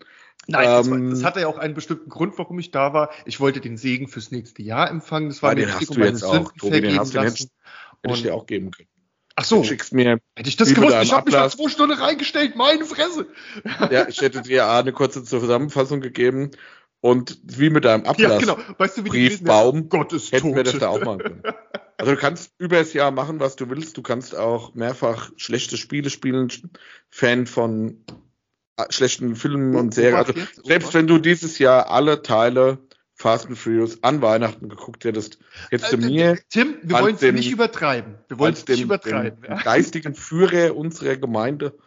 [0.47, 3.11] Nein, ähm, das, war, das, hatte ja auch einen bestimmten Grund, warum ich da war.
[3.25, 5.29] Ich wollte den Segen fürs nächste Jahr empfangen.
[5.29, 7.49] Das war mir wichtig, um meine Sünden Tobi, den hast lassen.
[8.03, 8.89] Den hätte ich dir auch geben können.
[9.35, 9.57] Ach so.
[9.61, 12.85] Du schickst mir hätte ich das gewusst, ich habe mich da zwei Stunden reingestellt, meine
[12.85, 13.27] Fresse.
[13.89, 16.51] Ja, ich hätte dir eine kurze Zusammenfassung gegeben
[16.99, 18.31] und wie mit deinem Ablass.
[18.33, 18.57] Ja, genau.
[18.77, 21.43] Weißt du, wie Briefbaum, Gottes hätten wir das da auch machen können.
[21.97, 23.95] Also du kannst über das Jahr machen, was du willst.
[23.95, 26.51] Du kannst auch mehrfach schlechte Spiele spielen.
[27.09, 28.03] Fan von
[28.89, 30.15] schlechten Filmen und Serien.
[30.15, 32.79] Also selbst wenn du dieses Jahr alle Teile
[33.13, 35.37] Fast and Furious an Weihnachten geguckt hättest,
[35.69, 36.39] hättest du äh, mir.
[36.49, 38.15] Tim, wir wollen es nicht übertreiben.
[38.27, 39.41] Wir wollen es nicht übertreiben.
[39.41, 39.57] Den ja.
[39.63, 41.77] geistigen Führer unserer Gemeinde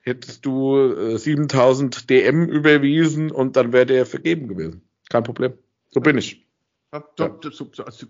[0.00, 4.88] hättest du äh, 7000 DM überwiesen und dann wäre der vergeben gewesen.
[5.10, 5.52] Kein Problem.
[5.90, 6.46] So bin ich.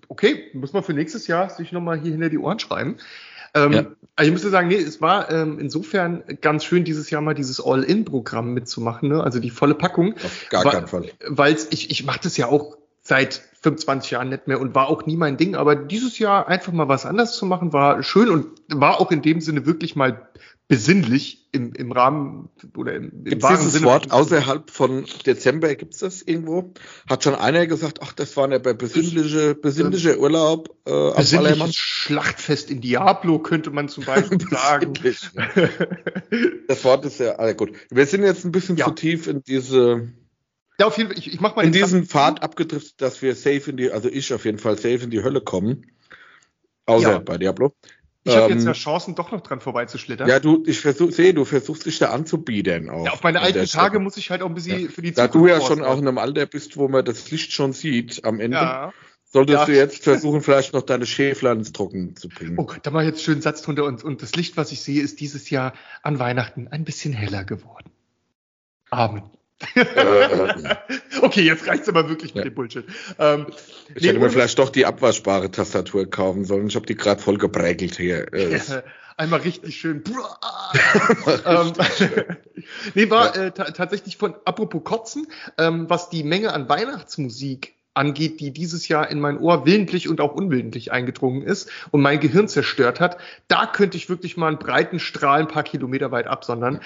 [0.08, 2.96] Okay, muss man für nächstes Jahr sich nochmal hier hinter die Ohren schreiben.
[3.54, 3.86] Ähm, ja.
[4.16, 7.64] Also ich müsste sagen, nee, es war ähm, insofern ganz schön, dieses Jahr mal dieses
[7.64, 9.24] All-In-Programm mitzumachen, ne?
[9.24, 10.14] also die volle Packung.
[10.14, 11.06] Auf gar keinen Fall.
[11.26, 15.06] Weil ich, ich mache das ja auch seit 25 Jahren nicht mehr und war auch
[15.06, 18.46] nie mein Ding, aber dieses Jahr einfach mal was anderes zu machen, war schön und
[18.68, 20.28] war auch in dem Sinne wirklich mal
[20.70, 25.94] besinnlich im, im Rahmen oder im, im gibt's dieses Sinne Wort außerhalb von Dezember gibt
[25.94, 26.72] es das irgendwo?
[27.08, 30.76] Hat schon einer gesagt, ach, das war der besinnliche, besinnliche Urlaub.
[30.86, 34.92] Äh, Besinnliches Schlachtfest in Diablo könnte man zum Beispiel sagen.
[36.68, 37.72] das Wort ist ja, also gut.
[37.90, 38.86] Wir sind jetzt ein bisschen ja.
[38.86, 40.12] zu tief in diese
[40.78, 41.18] ja, auf jeden Fall.
[41.18, 44.32] Ich, ich mach mal in diesen Pfad abgedriftet, dass wir safe in die, also ich
[44.32, 45.84] auf jeden Fall safe in die Hölle kommen.
[46.86, 47.18] Außer ja.
[47.18, 47.74] bei Diablo.
[48.24, 50.28] Ich habe jetzt ähm, ja Chancen, doch noch dran vorbeizuschlittern.
[50.28, 52.90] Ja, du, ich versuch, sehe, du versuchst dich da anzubieten.
[52.90, 54.88] Auch ja, auf meine alten Tage muss ich halt auch ein bisschen ja.
[54.88, 55.34] für die Zukunft.
[55.34, 58.24] Da du ja schon auch in einem Alter bist, wo man das Licht schon sieht
[58.26, 58.92] am Ende, ja.
[59.24, 59.64] solltest ja.
[59.64, 62.56] du jetzt versuchen, vielleicht noch deine Schäfler ins Trocken zu bringen.
[62.58, 65.00] Oh Gott, da ich jetzt schön Satz drunter und, und das Licht, was ich sehe,
[65.00, 67.90] ist dieses Jahr an Weihnachten ein bisschen heller geworden.
[68.90, 69.22] Amen.
[71.22, 72.84] okay, jetzt reicht's aber wirklich mit dem Bullshit.
[73.18, 73.46] Ähm,
[73.94, 76.68] ich nee, hätte mir vielleicht doch die abwaschbare Tastatur kaufen sollen.
[76.68, 78.26] Ich habe die gerade voll geprägelt hier.
[79.16, 80.02] Einmal richtig schön.
[81.46, 81.72] ähm,
[82.94, 83.46] nee, war ja.
[83.46, 85.26] äh, tatsächlich von, apropos Kotzen,
[85.58, 90.22] ähm, was die Menge an Weihnachtsmusik angeht, die dieses Jahr in mein Ohr willentlich und
[90.22, 94.58] auch unwillentlich eingedrungen ist und mein Gehirn zerstört hat, da könnte ich wirklich mal einen
[94.58, 96.80] breiten Strahl ein paar Kilometer weit absondern.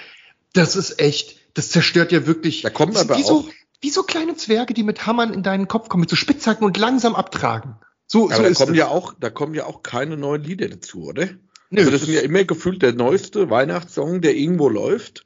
[0.55, 2.61] Das ist echt, das zerstört ja wirklich.
[2.63, 3.27] Da kommen aber wie auch.
[3.27, 3.49] So,
[3.81, 6.77] wie so kleine Zwerge, die mit Hammern in deinen Kopf kommen, mit so Spitzhacken und
[6.77, 7.75] langsam abtragen.
[8.07, 8.77] So, aber so da kommen das.
[8.77, 11.27] ja auch, da kommen ja auch keine neuen Lieder dazu, oder?
[11.69, 15.25] Nö, also das, ist ja immer gefühlt der neueste Weihnachtssong, der irgendwo läuft,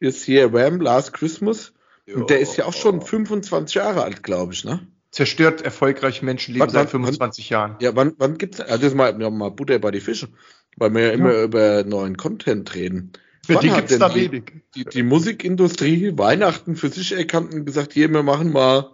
[0.00, 0.80] ist hier Wham!
[0.80, 1.72] Last Christmas.
[2.06, 2.16] Jo.
[2.16, 4.86] Und der ist ja auch schon 25 Jahre alt, glaube ich, ne?
[5.10, 7.76] Zerstört erfolgreich Menschenleben seit 25 wann, Jahren.
[7.80, 10.28] Ja, wann, wann gibt's, also das ist mal, ja, mal Butter bei die Fische,
[10.76, 11.44] weil wir ja immer ja.
[11.44, 13.12] über neuen Content reden.
[13.46, 14.52] Für die gibt's da die, wenig.
[14.74, 18.90] Die, die, Musikindustrie Weihnachten für sich erkannt und gesagt, hier, wir machen mal.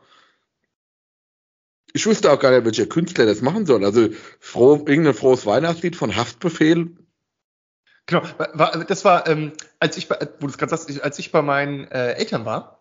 [1.92, 3.84] Ich wusste auch gar nicht, welcher Künstler das machen soll.
[3.84, 4.08] Also
[4.38, 6.96] froh, irgendein frohes Weihnachtslied von Haftbefehl.
[8.06, 8.22] Genau,
[8.88, 11.84] das war, ähm, als ich bei, wo du es gerade sagst, als ich bei meinen
[11.92, 12.79] äh, Eltern war,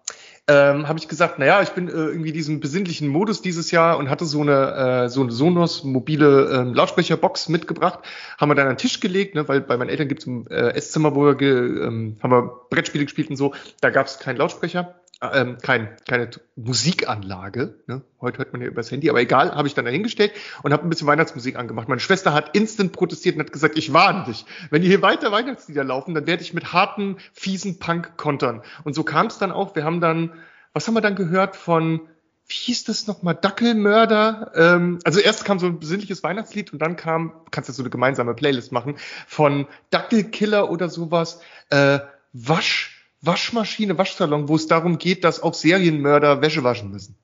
[0.49, 4.09] ähm, habe ich gesagt, naja, ich bin äh, irgendwie diesen besinnlichen Modus dieses Jahr und
[4.09, 7.99] hatte so eine äh, so eine Sonos mobile ähm, Lautsprecherbox mitgebracht,
[8.39, 10.47] haben wir dann an den Tisch gelegt, ne, weil bei meinen Eltern gibt es ein
[10.47, 14.37] äh, Esszimmer, wo wir ähm, haben wir Brettspiele gespielt und so, da gab es keinen
[14.37, 17.75] Lautsprecher, ähm, kein, keine Musikanlage.
[17.87, 18.01] Ne?
[18.21, 20.31] Heute hört man ja übers Handy, aber egal, habe ich dann dahingestellt
[20.63, 21.89] und habe ein bisschen Weihnachtsmusik angemacht.
[21.89, 24.45] Meine Schwester hat instant protestiert und hat gesagt, ich warne dich.
[24.69, 28.61] Wenn hier weiter Weihnachtslieder laufen, dann werde ich mit harten, fiesen Punk kontern.
[28.83, 29.75] Und so kam es dann auch.
[29.75, 30.33] Wir haben dann,
[30.73, 32.01] was haben wir dann gehört von
[32.49, 34.51] wie hieß das nochmal, Dackelmörder?
[34.55, 37.91] Ähm, also erst kam so ein besinnliches Weihnachtslied und dann kam, kannst du so eine
[37.91, 38.95] gemeinsame Playlist machen,
[39.27, 41.99] von Dackelkiller oder sowas, äh,
[42.33, 47.17] Wasch, Waschmaschine, Waschsalon, wo es darum geht, dass auch Serienmörder Wäsche waschen müssen.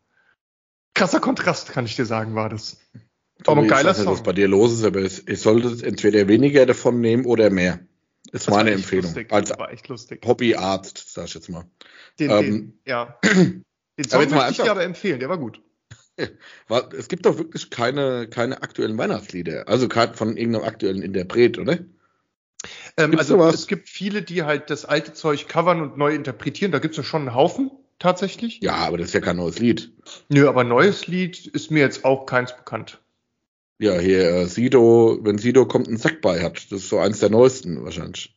[0.93, 2.77] Krasser Kontrast, kann ich dir sagen, war das.
[3.45, 4.13] Aber ein geiler Song.
[4.13, 7.79] was bei dir los ist, aber ich sollte entweder weniger davon nehmen oder mehr.
[8.31, 9.05] Ist das meine Empfehlung.
[9.05, 9.31] Lustig.
[9.31, 10.25] Als war echt lustig.
[10.25, 11.65] Hobbyarzt, sag ich jetzt mal.
[12.19, 13.19] Den, ähm, den ja.
[13.97, 15.61] Den Song möchte ich dir aber empfehlen, der war gut.
[16.97, 19.67] Es gibt doch wirklich keine, keine aktuellen Weihnachtslieder.
[19.67, 21.79] Also von irgendeinem aktuellen Interpret, oder?
[22.97, 23.55] Ähm, also sowas?
[23.55, 26.71] es gibt viele, die halt das alte Zeug covern und neu interpretieren.
[26.71, 28.59] Da gibt es ja schon einen Haufen tatsächlich.
[28.61, 29.91] Ja, aber das ist ja kein neues Lied.
[30.29, 33.01] Nö, aber neues Lied ist mir jetzt auch keins bekannt.
[33.77, 36.71] Ja, hier äh, Sido, wenn Sido kommt, einen Sack bei hat.
[36.71, 38.33] Das ist so eins der neuesten wahrscheinlich.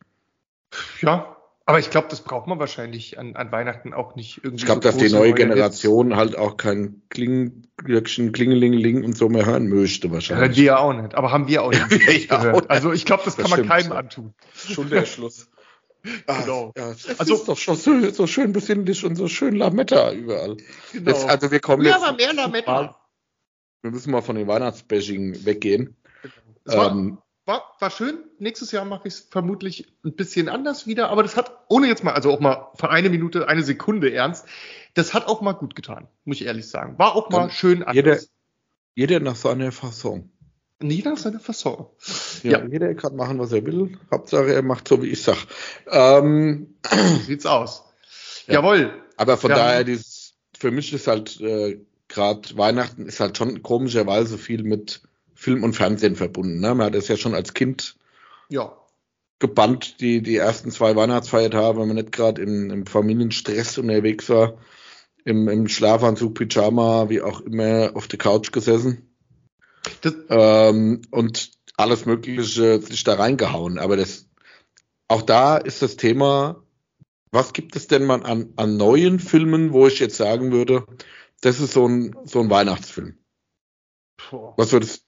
[1.01, 1.38] Ja,
[1.69, 4.57] aber ich glaube, das braucht man wahrscheinlich an, an Weihnachten auch nicht irgendwie.
[4.57, 9.45] Ich glaube, so dass die neue Generation halt auch kein Klingelglöckchen, Klingelingeling und so mehr
[9.45, 10.47] hören möchte wahrscheinlich.
[10.47, 12.55] Hören wir ja auch nicht, aber haben wir auch nicht, wir gehört.
[12.55, 12.71] Auch nicht.
[12.71, 14.33] Also ich glaube, das, das, kann man keinem antun.
[14.55, 15.51] Schon der Schluss.
[16.27, 16.73] Ah, genau.
[16.77, 20.57] Ja, es also, ist doch schon so, so schön besinnlich und so schön Lametta überall.
[20.93, 21.11] Genau.
[21.11, 22.17] Jetzt, also wir kommen ja, jetzt.
[22.17, 22.97] mehr Lametta.
[23.83, 25.97] Wir müssen mal von den Weihnachtsbashing weggehen.
[26.69, 28.19] Ähm, war, war schön.
[28.39, 32.05] Nächstes Jahr mache ich es vermutlich ein bisschen anders wieder, aber das hat, ohne jetzt
[32.05, 34.47] mal, also auch mal für eine Minute, eine Sekunde ernst,
[34.95, 36.99] das hat auch mal gut getan, muss ich ehrlich sagen.
[36.99, 37.95] War auch mal Dann schön anders.
[37.95, 38.19] Jeder,
[38.95, 40.31] jeder nach seiner Fasson.
[40.81, 41.87] Jeder nach seiner Fasson.
[42.45, 42.67] Ja, ja.
[42.67, 43.99] jeder kann machen, was er will.
[44.13, 45.39] Hauptsache, er macht so, wie ich sag.
[45.91, 46.77] Ähm,
[47.27, 47.85] sieht's aus.
[48.47, 48.55] Ja.
[48.55, 48.93] Jawohl.
[49.17, 49.57] Aber von ja.
[49.57, 55.03] daher, dieses, für mich ist halt äh, gerade Weihnachten ist halt schon komischerweise viel mit
[55.41, 56.59] Film und Fernsehen verbunden.
[56.59, 56.75] Ne?
[56.75, 57.95] Man hat es ja schon als Kind
[58.49, 58.77] ja.
[59.39, 64.59] gebannt, die, die ersten zwei Weihnachtsfeiertage, wenn man nicht gerade im, im Familienstress unterwegs war.
[65.25, 69.15] im, im Schlafanzug, Pyjama, wie auch immer, auf der Couch gesessen.
[70.29, 73.79] Ähm, und alles Mögliche sich da reingehauen.
[73.79, 74.27] Aber das,
[75.07, 76.65] auch da ist das Thema,
[77.31, 80.85] was gibt es denn mal an, an neuen Filmen, wo ich jetzt sagen würde,
[81.43, 83.19] das ist so ein, so ein Weihnachtsfilm?
[84.31, 84.55] Boah.
[84.57, 85.05] Was würdest,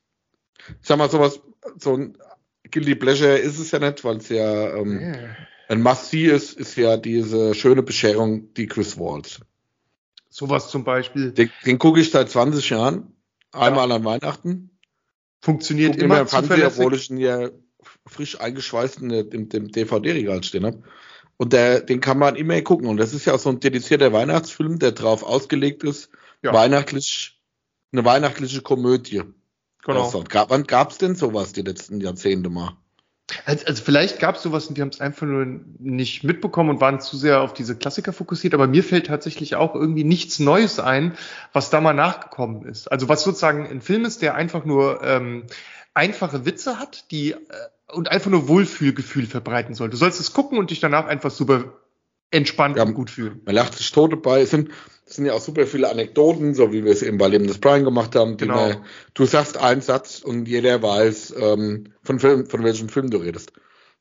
[0.81, 1.41] sag mal, sowas,
[1.79, 2.17] so ein
[2.71, 5.37] Guilty Pleasure ist es ja nicht, weil es ja ähm, yeah.
[5.69, 9.41] ein Must-See ist, ist ja diese schöne Bescherung, die Chris Walls.
[10.29, 11.33] Sowas zum Beispiel.
[11.33, 13.15] Den, den gucke ich seit 20 Jahren,
[13.53, 13.97] einmal ja.
[13.97, 14.71] an Weihnachten.
[15.41, 17.51] Funktioniert immer, immer Fernseher, obwohl ich ihn ja
[18.07, 20.83] frisch eingeschweißt in dem, dem DVD-Regal stehen habe.
[21.37, 22.87] Und der, den kann man immer gucken.
[22.87, 26.11] Und das ist ja auch so ein dedizierter Weihnachtsfilm, der darauf ausgelegt ist,
[26.43, 26.53] ja.
[26.53, 27.41] weihnachtlich,
[27.93, 29.23] eine weihnachtliche Komödie.
[29.85, 30.25] Genau.
[30.29, 32.77] Gab, wann gab es denn sowas die letzten Jahrzehnte mal?
[33.45, 35.47] Also, also vielleicht gab es sowas und wir haben es einfach nur
[35.79, 39.75] nicht mitbekommen und waren zu sehr auf diese Klassiker fokussiert, aber mir fällt tatsächlich auch
[39.75, 41.17] irgendwie nichts Neues ein,
[41.53, 42.91] was da mal nachgekommen ist.
[42.91, 45.45] Also was sozusagen ein Film ist, der einfach nur ähm,
[45.95, 47.37] einfache Witze hat, die äh,
[47.93, 49.91] und einfach nur Wohlfühlgefühl verbreiten soll.
[49.91, 51.73] Du sollst es gucken und dich danach einfach super
[52.31, 53.41] entspannt ja, und gut fühlen.
[53.45, 54.43] Man lacht sich tot dabei.
[54.43, 54.71] Es sind,
[55.11, 57.59] es sind ja auch super viele Anekdoten, so wie wir es eben bei Leben des
[57.59, 58.37] Brian gemacht haben.
[58.37, 58.69] Genau.
[58.69, 63.19] Man, du sagst einen Satz und jeder weiß, ähm, von, Film, von welchem Film du
[63.19, 63.53] redest.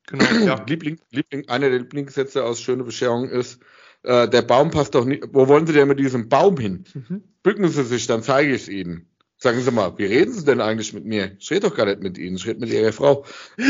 [0.06, 0.64] Genau, ja.
[0.68, 3.60] Liebling, Liebling, einer der Lieblingssätze aus Schöne Bescherung ist,
[4.04, 5.24] äh, der Baum passt doch nicht.
[5.32, 6.84] Wo wollen Sie denn mit diesem Baum hin?
[6.94, 7.24] Mhm.
[7.42, 9.08] Bücken Sie sich, dann zeige ich es Ihnen.
[9.38, 11.36] Sagen Sie mal, wie reden Sie denn eigentlich mit mir?
[11.40, 13.26] Ich rede doch gar nicht mit Ihnen, ich rede mit Ihrer Frau.
[13.58, 13.68] es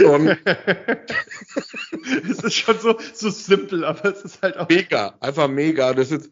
[2.44, 4.68] ist schon so, so simpel, aber es ist halt auch.
[4.68, 5.94] Mega, einfach mega.
[5.94, 6.32] Das ist,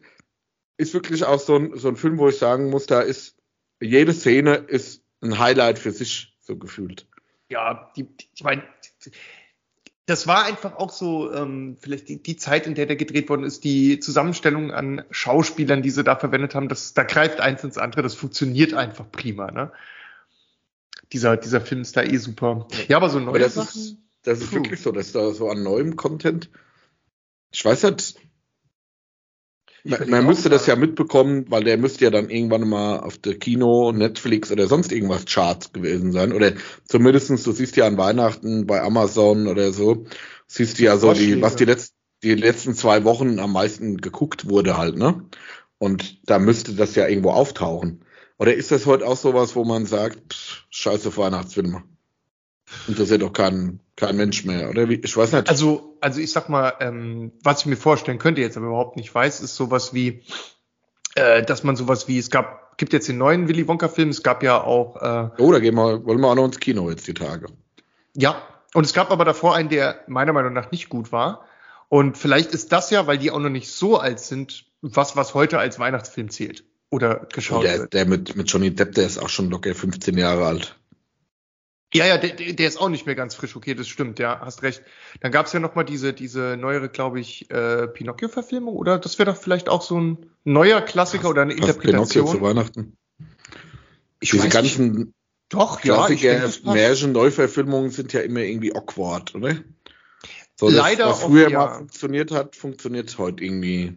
[0.78, 3.36] ist wirklich auch so ein, so ein Film, wo ich sagen muss, da ist,
[3.80, 7.06] jede Szene ist ein Highlight für sich, so gefühlt.
[7.50, 8.62] Ja, die, ich meine,
[10.06, 13.44] das war einfach auch so, ähm, vielleicht die, die Zeit, in der der gedreht worden
[13.44, 17.76] ist, die Zusammenstellung an Schauspielern, die sie da verwendet haben, das, da greift eins ins
[17.76, 19.72] andere, das funktioniert einfach prima, ne?
[21.12, 22.68] Dieser, dieser Film ist da eh super.
[22.86, 23.80] Ja, aber so neue aber das Sachen.
[23.80, 26.50] Ist, das ist wirklich so, dass da so an neuem Content,
[27.50, 28.14] ich weiß halt,
[29.84, 33.38] man, man müsste das ja mitbekommen, weil der müsste ja dann irgendwann mal auf der
[33.38, 36.32] Kino, Netflix oder sonst irgendwas Charts gewesen sein.
[36.32, 36.52] Oder
[36.84, 40.06] zumindestens, du siehst ja an Weihnachten bei Amazon oder so,
[40.46, 44.48] siehst du ja so die, was die, letzt, die letzten zwei Wochen am meisten geguckt
[44.48, 45.24] wurde halt, ne?
[45.78, 48.04] Und da müsste das ja irgendwo auftauchen.
[48.38, 51.82] Oder ist das heute auch sowas, wo man sagt, pff, scheiße Weihnachtsfilme?
[52.86, 54.88] Interessiert doch keinen kein Mensch mehr, oder?
[54.88, 55.48] Wie, ich weiß nicht.
[55.48, 59.12] Also, also ich sag mal, ähm, was ich mir vorstellen könnte, jetzt aber überhaupt nicht
[59.12, 60.22] weiß, ist sowas wie,
[61.16, 64.44] äh, dass man sowas wie, es gab, gibt jetzt den neuen Willy Wonka-Film, es gab
[64.44, 65.02] ja auch.
[65.02, 67.46] Äh, oh, da gehen wir, wollen wir auch noch ins Kino jetzt die Tage.
[68.14, 68.40] Ja,
[68.72, 71.44] und es gab aber davor einen, der meiner Meinung nach nicht gut war.
[71.88, 75.34] Und vielleicht ist das ja, weil die auch noch nicht so alt sind, was, was
[75.34, 76.62] heute als Weihnachtsfilm zählt.
[76.90, 77.94] Oder geschaut der, wird.
[77.94, 80.77] Der mit, mit Johnny Depp, der ist auch schon locker 15 Jahre alt.
[81.94, 83.56] Ja, ja, der, der ist auch nicht mehr ganz frisch.
[83.56, 84.82] Okay, das stimmt, ja, hast recht.
[85.20, 88.98] Dann gab es ja noch mal diese, diese neuere, glaube ich, äh, Pinocchio-Verfilmung, oder?
[88.98, 92.26] Das wäre doch vielleicht auch so ein neuer Klassiker was, oder eine Interpretation.
[92.26, 92.96] Pinocchio zu Weihnachten.
[94.20, 95.08] Ich diese ganzen nicht.
[95.48, 99.54] doch, Klassiker, ja, Märchen-Neuverfilmungen sind ja immer irgendwie awkward, oder?
[100.56, 101.58] So, das, Leider was früher auch, ja.
[101.58, 103.96] mal funktioniert hat, funktioniert heute irgendwie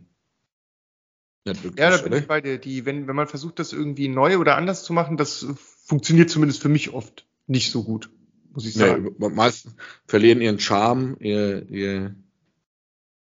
[1.44, 1.80] nicht wirklich.
[1.80, 2.22] Ja, da bin oder?
[2.22, 2.58] ich bei dir.
[2.58, 5.46] Die, wenn, wenn man versucht, das irgendwie neu oder anders zu machen, das
[5.86, 8.10] funktioniert zumindest für mich oft nicht so gut,
[8.54, 9.16] muss ich sagen.
[9.18, 9.74] Nee, meistens
[10.08, 12.16] verlieren ihren Charme, ihr, ihr,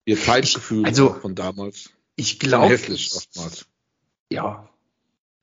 [0.05, 1.91] ihr Zeitgefühl also, von damals.
[2.17, 2.71] Ich glaube.
[2.71, 3.67] Hässlich oftmals.
[4.33, 4.69] Ja.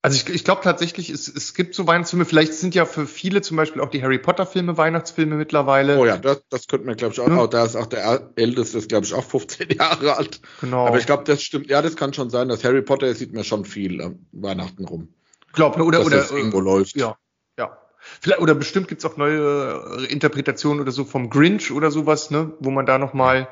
[0.02, 3.42] Also ich, ich glaube tatsächlich, es, es gibt so Weihnachtsfilme, vielleicht sind ja für viele
[3.42, 5.98] zum Beispiel auch die Harry Potter-Filme Weihnachtsfilme mittlerweile.
[5.98, 7.30] Oh ja, das, das könnte man, glaube ich, auch.
[7.30, 7.48] Ja.
[7.48, 10.42] Da ist auch der Älteste, ist, glaube ich, auch 15 Jahre alt.
[10.60, 10.88] Genau.
[10.88, 13.46] Aber ich glaube, das stimmt, ja, das kann schon sein, dass Harry Potter sieht mir
[13.46, 15.14] schon viel an Weihnachten rum.
[15.54, 16.98] Glaub, oder, dass oder, das irgendwo läuft.
[16.98, 17.18] Ja, ja.
[18.22, 22.70] Vielleicht, oder bestimmt gibt's auch neue Interpretationen oder so vom Grinch oder sowas, ne, wo
[22.70, 23.48] man da nochmal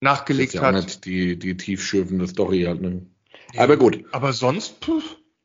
[0.00, 0.74] nachgelegt das ist ja hat.
[0.74, 3.06] Nicht die, die tiefschürfende Story halt, ne?
[3.54, 4.04] Ja, aber gut.
[4.12, 5.00] Aber sonst, puh,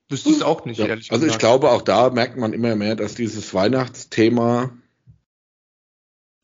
[0.09, 0.87] wüsste ich es auch nicht, ja.
[0.87, 1.23] ehrlich gesagt.
[1.23, 4.71] Also ich glaube, auch da merkt man immer mehr, dass dieses Weihnachtsthema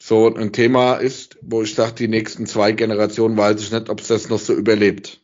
[0.02, 4.00] so ein Thema ist, wo ich sage, die nächsten zwei Generationen weiß ich nicht, ob
[4.00, 5.22] es das noch so überlebt.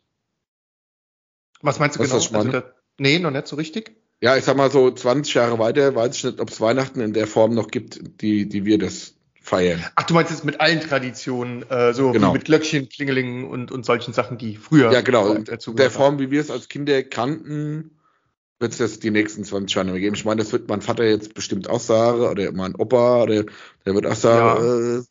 [1.61, 2.39] Was meinst du Was genau?
[2.39, 5.95] Also da, nee, noch nicht so richtig ja, ich sag mal so 20 Jahre weiter,
[5.95, 9.15] weiß ich nicht, ob es Weihnachten in der Form noch gibt, die, die wir das
[9.41, 9.83] feiern.
[9.95, 12.29] Ach, du meinst jetzt mit allen Traditionen, äh, so genau.
[12.29, 14.93] wie mit Glöckchen, Klingelingen und, und solchen Sachen, die früher.
[14.93, 15.33] Ja, genau.
[15.33, 17.99] In der Form, wie wir es als Kinder kannten,
[18.59, 20.15] wird es das die nächsten 20 Jahre geben.
[20.15, 23.43] Ich meine, das wird mein Vater jetzt bestimmt auch sagen, oder mein Opa, oder
[23.85, 24.99] der wird auch sagen, ja.
[24.99, 25.03] äh,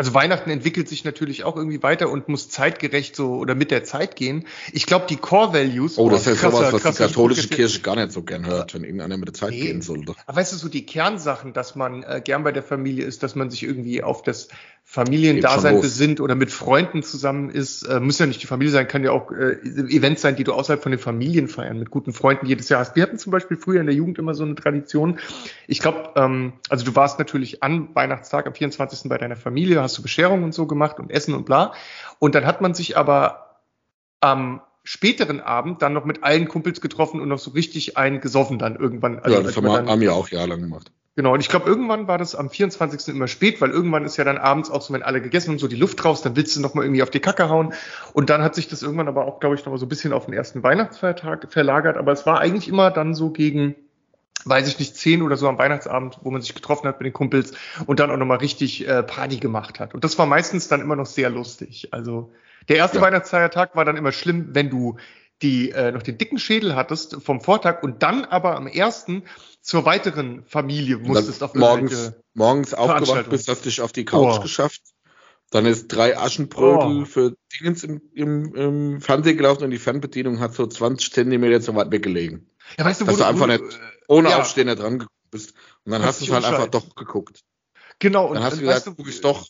[0.00, 3.84] Also Weihnachten entwickelt sich natürlich auch irgendwie weiter und muss zeitgerecht so oder mit der
[3.84, 4.46] Zeit gehen.
[4.72, 5.98] Ich glaube, die Core Values.
[5.98, 8.82] Oh, das ist ja sowas, was die katholische Kirche gar nicht so gern hört, wenn
[8.82, 9.60] irgendeiner mit der Zeit nee.
[9.60, 10.14] gehen sollte.
[10.24, 13.34] Aber weißt du, so die Kernsachen, dass man äh, gern bei der Familie ist, dass
[13.34, 14.48] man sich irgendwie auf das
[14.90, 19.04] Familiendasein besinnt oder mit Freunden zusammen ist, äh, muss ja nicht die Familie sein, kann
[19.04, 22.46] ja auch äh, Events sein, die du außerhalb von den Familien feiern, mit guten Freunden
[22.46, 22.96] jedes Jahr hast.
[22.96, 25.20] Wir hatten zum Beispiel früher in der Jugend immer so eine Tradition.
[25.68, 29.08] Ich glaube, ähm, also du warst natürlich an Weihnachtstag am 24.
[29.08, 31.72] bei deiner Familie, hast du Bescherung und so gemacht und Essen und bla.
[32.18, 33.60] Und dann hat man sich aber
[34.18, 38.58] am späteren Abend dann noch mit allen Kumpels getroffen und noch so richtig ein gesoffen
[38.58, 39.20] dann irgendwann.
[39.20, 40.90] Also ja, das haben wir, haben wir auch jahrelang gemacht.
[41.20, 43.14] Genau, und ich glaube, irgendwann war das am 24.
[43.14, 45.68] immer spät, weil irgendwann ist ja dann abends auch so, wenn alle gegessen und so
[45.68, 47.74] die Luft raus, dann willst du noch mal irgendwie auf die Kacke hauen.
[48.14, 50.14] Und dann hat sich das irgendwann aber auch, glaube ich, noch mal so ein bisschen
[50.14, 51.98] auf den ersten Weihnachtsfeiertag verlagert.
[51.98, 53.74] Aber es war eigentlich immer dann so gegen,
[54.46, 57.12] weiß ich nicht, zehn oder so am Weihnachtsabend, wo man sich getroffen hat mit den
[57.12, 57.52] Kumpels
[57.84, 59.92] und dann auch noch mal richtig äh, Party gemacht hat.
[59.92, 61.88] Und das war meistens dann immer noch sehr lustig.
[61.90, 62.32] Also
[62.70, 63.02] der erste ja.
[63.02, 64.96] Weihnachtsfeiertag war dann immer schlimm, wenn du
[65.42, 69.24] die äh, noch den dicken Schädel hattest vom Vortag und dann aber am ersten
[69.60, 74.40] zur weiteren Familie musstest auf morgens, morgens aufgewacht bist, hast dich auf die Couch oh.
[74.40, 74.82] geschafft.
[75.50, 77.04] Dann ist drei Aschenbrödel oh.
[77.04, 81.74] für Dingens im, im, im Fernsehen gelaufen und die Fernbedienung hat so 20 Zentimeter zu
[81.74, 82.48] weit weggelegen.
[82.78, 84.40] Ja, weißt du, wo Dass du, einfach wo, nicht ohne ja.
[84.40, 85.54] Aufstehen da dran geguckt bist.
[85.84, 87.40] Und dann hast du es halt einfach doch geguckt.
[87.98, 88.28] Genau.
[88.28, 89.48] Und dann hast du gesagt, guck ich doch.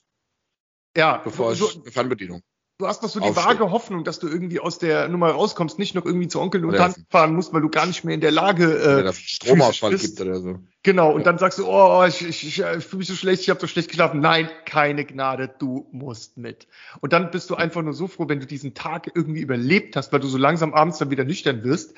[0.97, 1.19] Ja.
[1.19, 2.43] Bevor so, ich Fernbedienung.
[2.81, 3.45] Du hast noch so die Aufstehen.
[3.45, 6.77] vage Hoffnung, dass du irgendwie aus der Nummer rauskommst, nicht noch irgendwie zu Onkel und
[6.77, 10.41] Tanten fahren musst, weil du gar nicht mehr in der Lage äh, Stromausfall gibt oder
[10.41, 10.59] so.
[10.83, 11.25] Genau, und ja.
[11.25, 13.67] dann sagst du, oh, ich, ich, ich, ich fühle mich so schlecht, ich habe so
[13.67, 14.21] schlecht geschlafen.
[14.21, 16.69] Nein, keine Gnade, du musst mit.
[17.03, 20.11] Und dann bist du einfach nur so froh, wenn du diesen Tag irgendwie überlebt hast,
[20.15, 21.93] weil du so langsam abends dann wieder nüchtern wirst.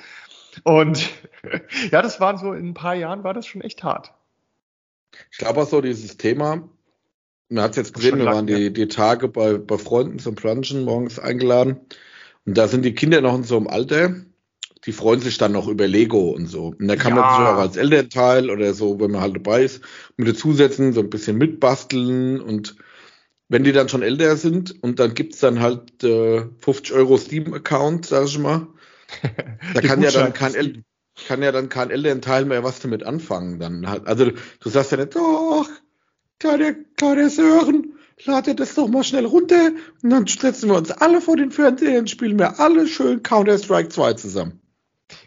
[0.63, 1.09] Und
[1.91, 4.11] ja, das waren so in ein paar Jahren war das schon echt hart.
[5.31, 6.67] Ich glaube auch so dieses Thema,
[7.53, 10.83] man hat es jetzt gesehen, wir waren die, die Tage bei, bei Freunden zum Brunchen
[10.83, 11.77] morgens eingeladen.
[12.45, 14.15] Und da sind die Kinder noch in so einem Alter,
[14.85, 16.73] die freuen sich dann noch über Lego und so.
[16.77, 17.21] Und da kann ja.
[17.21, 19.81] man sich auch als Elternteil oder so, wenn man halt dabei ist,
[20.17, 22.41] mit dazusetzen, so ein bisschen mitbasteln.
[22.41, 22.75] Und
[23.47, 28.07] wenn die dann schon älter sind und dann gibt's dann halt äh, 50 Euro Steam-Account,
[28.07, 28.67] sag ich mal,
[29.73, 30.83] da kann ja dann kein El
[31.27, 33.59] kann ja dann kein Elternteil mehr was damit anfangen.
[33.59, 35.15] Dann halt, also du sagst ja nicht,
[36.43, 37.93] doch, kleine, kleine Sören,
[38.25, 41.99] lade das doch mal schnell runter und dann setzen wir uns alle vor den Fernseher
[41.99, 44.59] und spielen wir alle schön Counter-Strike 2 zusammen.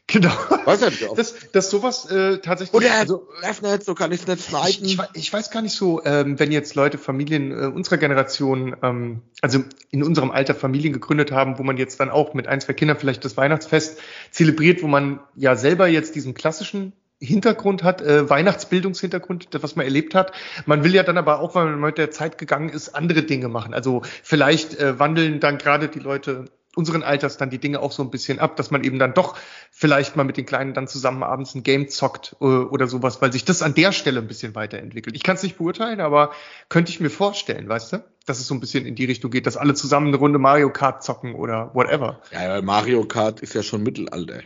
[0.08, 0.30] Genau.
[0.64, 2.74] Weiß ja nicht, dass, dass sowas äh, tatsächlich.
[2.74, 3.28] Oder also,
[3.62, 4.84] nicht, so kann ich es nicht schneiden.
[4.84, 9.22] Ich, ich, weiß gar nicht so, ähm, wenn jetzt Leute Familien äh, unserer Generation, ähm,
[9.42, 12.72] also in unserem Alter Familien gegründet haben, wo man jetzt dann auch mit ein, zwei
[12.72, 13.98] Kindern vielleicht das Weihnachtsfest
[14.30, 19.86] zelebriert, wo man ja selber jetzt diesen klassischen Hintergrund hat, äh, Weihnachtsbildungshintergrund, das, was man
[19.86, 20.32] erlebt hat.
[20.66, 23.48] Man will ja dann aber auch, weil man mit der Zeit gegangen ist, andere Dinge
[23.48, 23.72] machen.
[23.72, 26.44] Also vielleicht äh, wandeln dann gerade die Leute
[26.76, 29.36] unseren Alters dann die Dinge auch so ein bisschen ab, dass man eben dann doch
[29.70, 33.32] vielleicht mal mit den Kleinen dann zusammen abends ein Game zockt äh, oder sowas, weil
[33.32, 35.16] sich das an der Stelle ein bisschen weiterentwickelt.
[35.16, 36.32] Ich kann es nicht beurteilen, aber
[36.68, 39.46] könnte ich mir vorstellen, weißt du, dass es so ein bisschen in die Richtung geht,
[39.46, 42.20] dass alle zusammen eine Runde Mario Kart zocken oder whatever.
[42.30, 44.42] Ja, weil Mario Kart ist ja schon Mittelalter.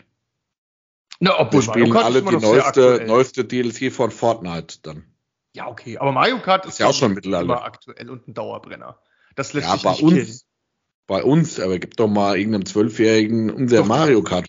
[1.21, 5.05] Na, obwohl Wir spielen alle die neueste, neueste DLC von Fortnite dann.
[5.53, 8.35] Ja, okay, aber Mario Kart ist, ist ja auch schon mittlerweile immer aktuell und ein
[8.35, 8.99] Dauerbrenner.
[9.35, 10.41] Das lässt ja, sich bei nicht uns, killen.
[11.07, 14.47] Bei uns, aber gib doch mal irgendeinem Zwölfjährigen unser Mario Kart.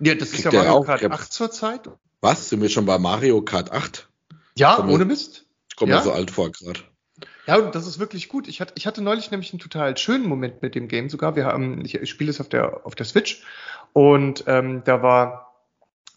[0.00, 1.88] Ja, das Kriegt ist ja Mario auch, Kart 8 zurzeit.
[2.20, 2.48] Was?
[2.48, 4.08] Sind wir schon bei Mario Kart 8?
[4.56, 5.46] Ja, komm ohne Mist.
[5.70, 5.98] Ich komme ja?
[5.98, 6.80] mir so alt vor gerade.
[7.46, 8.48] Ja, und das ist wirklich gut.
[8.48, 11.36] Ich hatte, ich hatte neulich nämlich einen total schönen Moment mit dem Game sogar.
[11.36, 13.42] Wir haben, ich, ich spiele es auf der, auf der Switch
[13.92, 15.43] und ähm, da war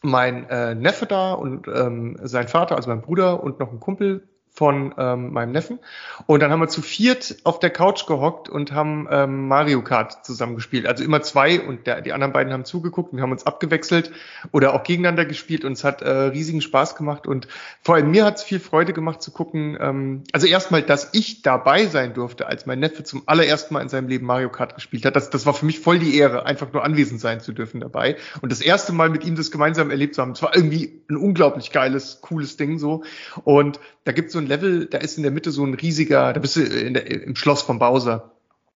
[0.01, 4.27] mein äh, Neffe da und ähm, sein Vater, also mein Bruder und noch ein Kumpel
[4.57, 5.77] von ähm, meinem Neffen.
[6.25, 10.25] Und dann haben wir zu viert auf der Couch gehockt und haben ähm, Mario Kart
[10.25, 10.87] zusammengespielt.
[10.87, 14.11] Also immer zwei und der, die anderen beiden haben zugeguckt und wir haben uns abgewechselt
[14.51, 17.27] oder auch gegeneinander gespielt und es hat äh, riesigen Spaß gemacht.
[17.27, 17.47] Und
[17.83, 19.77] vor allem mir hat es viel Freude gemacht zu gucken.
[19.79, 23.89] Ähm, also erstmal, dass ich dabei sein durfte, als mein Neffe zum allerersten Mal in
[23.89, 25.15] seinem Leben Mario Kart gespielt hat.
[25.15, 28.15] Das, das war für mich voll die Ehre, einfach nur anwesend sein zu dürfen dabei.
[28.41, 31.15] Und das erste Mal mit ihm das gemeinsam erlebt zu haben, es war irgendwie ein
[31.15, 33.03] unglaublich geiles, cooles Ding so.
[33.43, 36.33] Und da gibt es so ein Level, da ist in der Mitte so ein riesiger,
[36.33, 38.31] da bist du der, im Schloss von Bowser.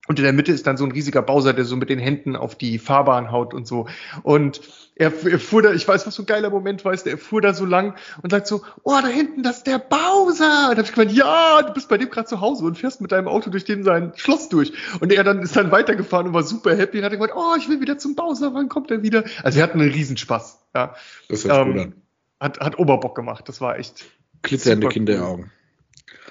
[0.09, 2.35] Und in der Mitte ist dann so ein riesiger Bowser, der so mit den Händen
[2.35, 3.87] auf die Fahrbahn haut und so.
[4.23, 4.59] Und
[4.95, 7.41] er, er fuhr da, ich weiß, was so ein geiler Moment war, ist, er fuhr
[7.41, 7.93] da so lang
[8.23, 10.69] und sagt so, oh, da hinten, das ist der Bowser.
[10.69, 13.01] Und da hab ich gemeint, ja, du bist bei dem gerade zu Hause und fährst
[13.01, 14.73] mit deinem Auto durch den sein Schloss durch.
[14.99, 17.69] Und er dann ist dann weitergefahren und war super happy und hat gemeint, oh, ich
[17.69, 19.23] will wieder zum Bowser, wann kommt er wieder?
[19.43, 20.59] Also wir hatten einen Riesenspaß.
[20.73, 20.95] Ja.
[21.27, 21.93] Das hört ähm, gut an.
[22.39, 24.05] Hat, hat Oberbock gemacht, das war echt
[24.41, 25.51] Glitzernde Kinderaugen.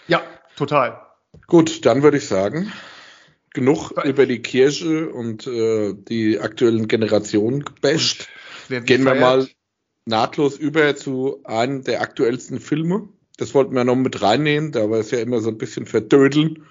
[0.08, 0.22] Ja,
[0.56, 1.00] total.
[1.46, 2.72] Gut, dann würde ich sagen,
[3.54, 8.28] genug über die Kirche und äh, die aktuellen Generationen gebasht.
[8.68, 9.46] Gehen wir mal
[10.06, 13.08] nahtlos über zu einem der aktuellsten Filme.
[13.36, 16.66] Das wollten wir noch mit reinnehmen, da war es ja immer so ein bisschen verdödeln,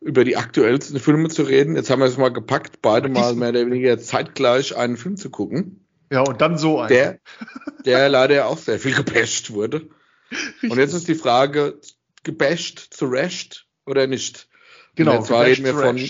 [0.00, 1.74] über die aktuellsten Filme zu reden.
[1.74, 5.30] Jetzt haben wir es mal gepackt, beide mal mehr oder weniger zeitgleich einen Film zu
[5.30, 5.84] gucken.
[6.12, 6.88] Ja, und dann so einen.
[6.88, 7.18] Der,
[7.84, 9.88] der leider auch sehr viel gebasht wurde.
[10.30, 10.70] Richtig.
[10.70, 11.78] Und jetzt ist die Frage,
[12.22, 14.48] gebasht zu Rashed oder nicht?
[14.94, 15.18] Genau.
[15.18, 16.00] Und zwar reden wir von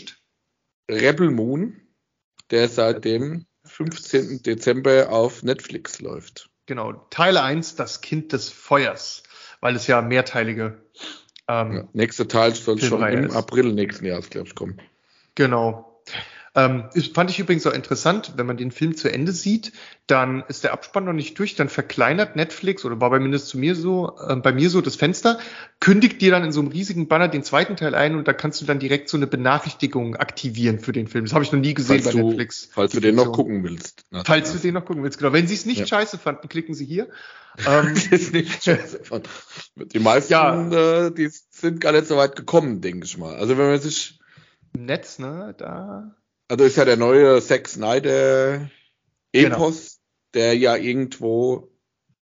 [0.90, 1.80] Rebel Moon,
[2.50, 4.42] der seit dem 15.
[4.42, 6.50] Dezember auf Netflix läuft.
[6.66, 9.22] Genau, Teil 1, das Kind des Feuers,
[9.60, 10.82] weil es ja mehrteilige.
[11.48, 13.34] Ähm, ja, nächster Teil soll schon im ist.
[13.36, 14.80] April nächsten Jahres, glaube ich, kommen.
[15.34, 16.02] Genau.
[16.54, 16.84] Ähm,
[17.14, 19.72] fand ich übrigens auch interessant, wenn man den Film zu Ende sieht,
[20.06, 23.58] dann ist der Abspann noch nicht durch, dann verkleinert Netflix oder war bei mindestens zu
[23.58, 25.38] mir so, äh, bei mir so das Fenster,
[25.80, 28.60] kündigt dir dann in so einem riesigen Banner den zweiten Teil ein und da kannst
[28.60, 31.24] du dann direkt so eine Benachrichtigung aktivieren für den Film.
[31.24, 32.68] Das habe ich noch nie gesehen falls bei du, Netflix.
[32.70, 34.04] Falls du den noch gucken willst.
[34.26, 35.32] Falls du den noch gucken willst, genau.
[35.32, 35.86] Wenn sie es nicht ja.
[35.86, 37.08] scheiße fanden, klicken sie hier.
[37.68, 37.92] Ähm,
[39.76, 41.06] Die meisten, ja.
[41.06, 43.34] äh, die sind gar nicht so weit gekommen, denke ich mal.
[43.34, 44.18] Also wenn man sich
[44.74, 46.14] Netz, ne, da
[46.48, 48.70] also ist ja der neue Zack Snyder
[49.32, 50.00] Epos,
[50.34, 50.34] genau.
[50.34, 51.72] der ja irgendwo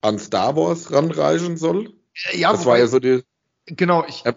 [0.01, 1.93] an Star Wars ranreichen soll.
[2.33, 3.23] Ja, das war ja so die.
[3.65, 4.23] Genau, ich.
[4.23, 4.33] Ja.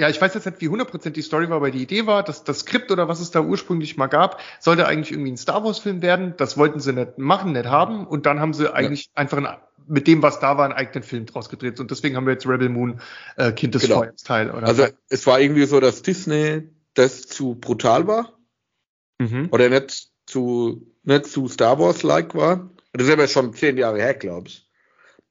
[0.00, 2.42] Ja, ich weiß jetzt nicht, wie 100% die Story war, aber die Idee war, dass
[2.42, 5.78] das Skript oder was es da ursprünglich mal gab, sollte eigentlich irgendwie ein Star Wars
[5.78, 6.34] Film werden.
[6.36, 8.04] Das wollten sie nicht machen, nicht haben.
[8.04, 9.12] Und dann haben sie eigentlich ja.
[9.14, 9.46] einfach ein,
[9.86, 11.78] mit dem, was da war, einen eigenen Film draus gedreht.
[11.78, 13.00] Und deswegen haben wir jetzt Rebel Moon,
[13.36, 14.00] äh, Kind des genau.
[14.00, 14.50] Feuers Teil.
[14.50, 18.32] Oder also, es war irgendwie so, dass Disney das zu brutal war
[19.18, 19.48] mhm.
[19.50, 22.70] oder nicht zu, nicht zu Star Wars-like war.
[22.92, 24.68] Das ist aber schon zehn Jahre her, glaube ich.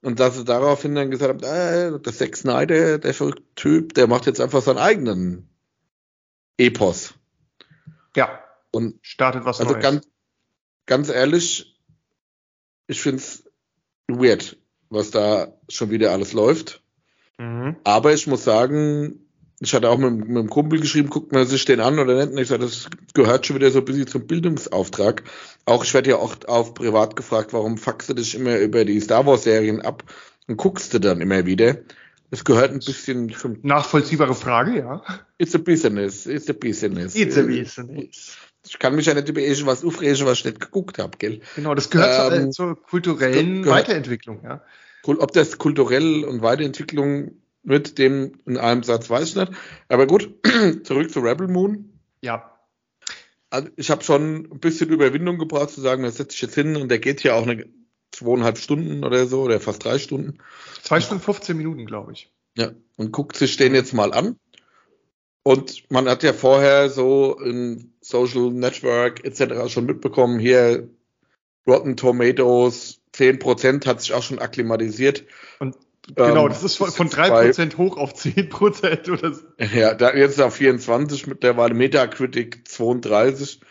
[0.01, 4.07] Und dass sie daraufhin dann gesagt haben, äh, der Zack Snyder, der verrückte Typ, der
[4.07, 5.49] macht jetzt einfach seinen eigenen
[6.57, 7.13] Epos.
[8.15, 8.43] Ja.
[8.71, 9.83] Und startet was also Neues.
[9.83, 10.07] Ganz,
[10.85, 11.79] ganz ehrlich,
[12.87, 13.45] ich finde es
[14.07, 14.57] weird,
[14.89, 16.83] was da schon wieder alles läuft.
[17.37, 17.77] Mhm.
[17.85, 19.22] Aber ich muss sagen,
[19.63, 22.31] ich hatte auch mit, mit einem Kumpel geschrieben, guckt man sich den an oder nicht.
[22.31, 25.23] Und ich sage, das gehört schon wieder so ein bisschen zum Bildungsauftrag.
[25.65, 28.99] Auch ich werde ja oft auf privat gefragt, warum faxst du dich immer über die
[28.99, 30.03] Star Wars Serien ab
[30.47, 31.77] und guckst du dann immer wieder.
[32.31, 33.59] Das gehört ein bisschen zum.
[33.61, 35.03] Nachvollziehbare Frage, ja.
[35.37, 37.15] It's a business, it's a business.
[37.15, 38.37] It's a business.
[38.65, 41.41] Ich kann mich ja nicht über irgendwas aufregen, was ich nicht geguckt habe, gell?
[41.55, 44.63] Genau, das gehört ähm, zur, zur kulturellen Weiterentwicklung, ja.
[45.05, 49.51] Ob das kulturell und Weiterentwicklung mit dem in einem Satz weiß ich nicht.
[49.87, 50.33] Aber gut,
[50.83, 51.99] zurück zu Rebel Moon.
[52.21, 52.59] Ja.
[53.49, 56.75] Also ich habe schon ein bisschen Überwindung gebraucht zu sagen, das setze ich jetzt hin
[56.75, 57.65] und der geht ja auch eine
[58.11, 60.39] zweieinhalb Stunden oder so oder fast drei Stunden.
[60.81, 62.31] Zwei Stunden 15 Minuten, glaube ich.
[62.57, 64.37] Ja, und guckt sich den jetzt mal an.
[65.43, 69.71] Und man hat ja vorher so in Social Network etc.
[69.71, 70.89] schon mitbekommen, hier
[71.67, 75.25] Rotten Tomatoes, 10% hat sich auch schon akklimatisiert.
[75.59, 75.75] Und
[76.07, 79.43] Genau, ähm, das ist von, von 3% hoch auf 10% oder so.
[79.73, 83.61] Ja, da jetzt auf 24 mittlerweile Metacritic 32.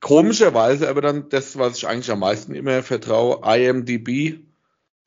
[0.00, 4.40] Komischerweise aber dann das, was ich eigentlich am meisten immer vertraue, IMDb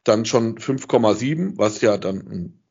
[0.03, 2.63] dann schon 5,7, was ja dann ein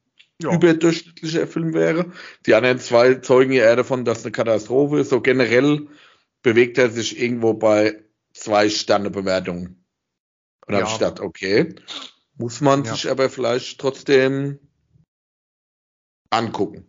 [0.42, 0.52] ja.
[0.52, 2.12] überdurchschnittlicher Film wäre.
[2.46, 5.10] Die anderen zwei zeugen ja eher davon, dass eine Katastrophe ist.
[5.10, 5.88] So generell
[6.42, 8.02] bewegt er sich irgendwo bei
[8.34, 9.84] zwei Sterne Bewertungen.
[10.66, 10.80] Und ja.
[10.80, 11.74] habe ich gedacht, okay,
[12.42, 12.92] muss man ja.
[12.92, 14.58] sich aber vielleicht trotzdem
[16.30, 16.88] angucken.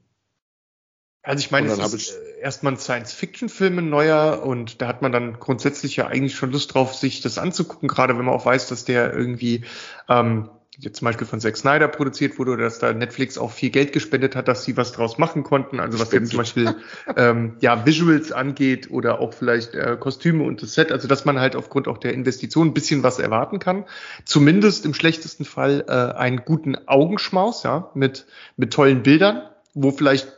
[1.21, 5.11] Also ich meine, es ist äh, erstmal ein Science-Fiction-Film ein neuer und da hat man
[5.11, 8.67] dann grundsätzlich ja eigentlich schon Lust drauf, sich das anzugucken, gerade wenn man auch weiß,
[8.67, 9.63] dass der irgendwie
[10.09, 10.49] ähm,
[10.79, 13.93] jetzt zum Beispiel von Zack Snyder produziert wurde oder dass da Netflix auch viel Geld
[13.93, 15.79] gespendet hat, dass sie was draus machen konnten.
[15.79, 16.23] Also was Stimmt.
[16.23, 16.75] jetzt zum Beispiel
[17.15, 20.91] ähm, ja Visuals angeht oder auch vielleicht äh, Kostüme und das Set.
[20.91, 23.85] Also dass man halt aufgrund auch der Investition ein bisschen was erwarten kann.
[24.25, 28.25] Zumindest im schlechtesten Fall äh, einen guten Augenschmaus, ja, mit
[28.57, 29.43] mit tollen Bildern,
[29.73, 30.33] wo vielleicht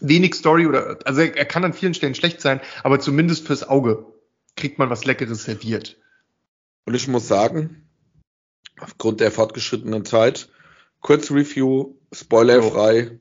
[0.00, 3.68] wenig Story oder also er, er kann an vielen Stellen schlecht sein, aber zumindest fürs
[3.68, 4.06] Auge
[4.56, 5.96] kriegt man was Leckeres serviert.
[6.84, 7.87] Und ich muss sagen,
[8.80, 10.48] aufgrund der fortgeschrittenen Zeit.
[11.00, 13.20] Kurz Review, spoilerfrei.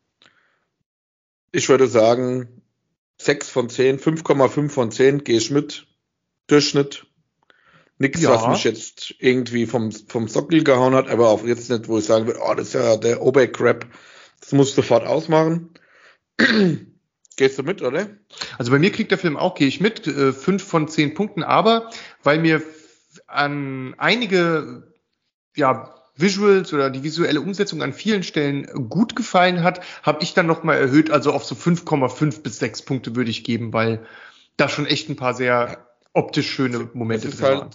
[1.51, 2.61] Ich würde sagen,
[3.19, 5.87] 6 von 10, 5,5 von 10 gehe ich mit.
[6.47, 7.05] Durchschnitt.
[7.99, 8.29] Nichts, ja.
[8.29, 12.05] was mich jetzt irgendwie vom, vom Sockel gehauen hat, aber auch jetzt nicht, wo ich
[12.05, 13.87] sagen würde, oh, das ist ja der Obercrap.
[14.39, 15.71] Das muss sofort ausmachen.
[17.37, 18.07] Gehst du mit, oder?
[18.57, 21.43] Also bei mir kriegt der Film auch, gehe ich mit, äh, 5 von 10 Punkten,
[21.43, 21.89] aber
[22.23, 22.61] weil mir
[23.27, 24.86] an einige
[25.57, 30.47] ja, Visuals oder die visuelle Umsetzung an vielen Stellen gut gefallen hat, habe ich dann
[30.47, 31.11] nochmal erhöht.
[31.11, 34.05] Also auf so 5,5 bis 6 Punkte würde ich geben, weil
[34.57, 37.69] da schon echt ein paar sehr optisch schöne Momente drin halt, waren.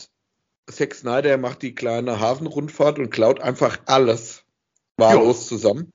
[0.69, 4.43] Zack Snyder macht die kleine Hafenrundfahrt und klaut einfach alles
[4.97, 5.93] wahllos zusammen.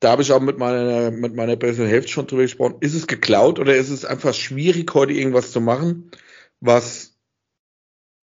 [0.00, 2.76] Da habe ich auch mit meiner, mit meiner besseren Hälfte schon drüber gesprochen.
[2.80, 6.10] Ist es geklaut oder ist es einfach schwierig, heute irgendwas zu machen,
[6.60, 7.15] was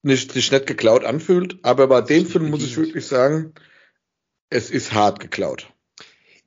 [0.04, 1.60] nicht, sich nicht geklaut anfühlt?
[1.64, 3.54] Aber bei dem Film muss ich wirklich sagen,
[4.50, 5.74] es ist hart geklaut.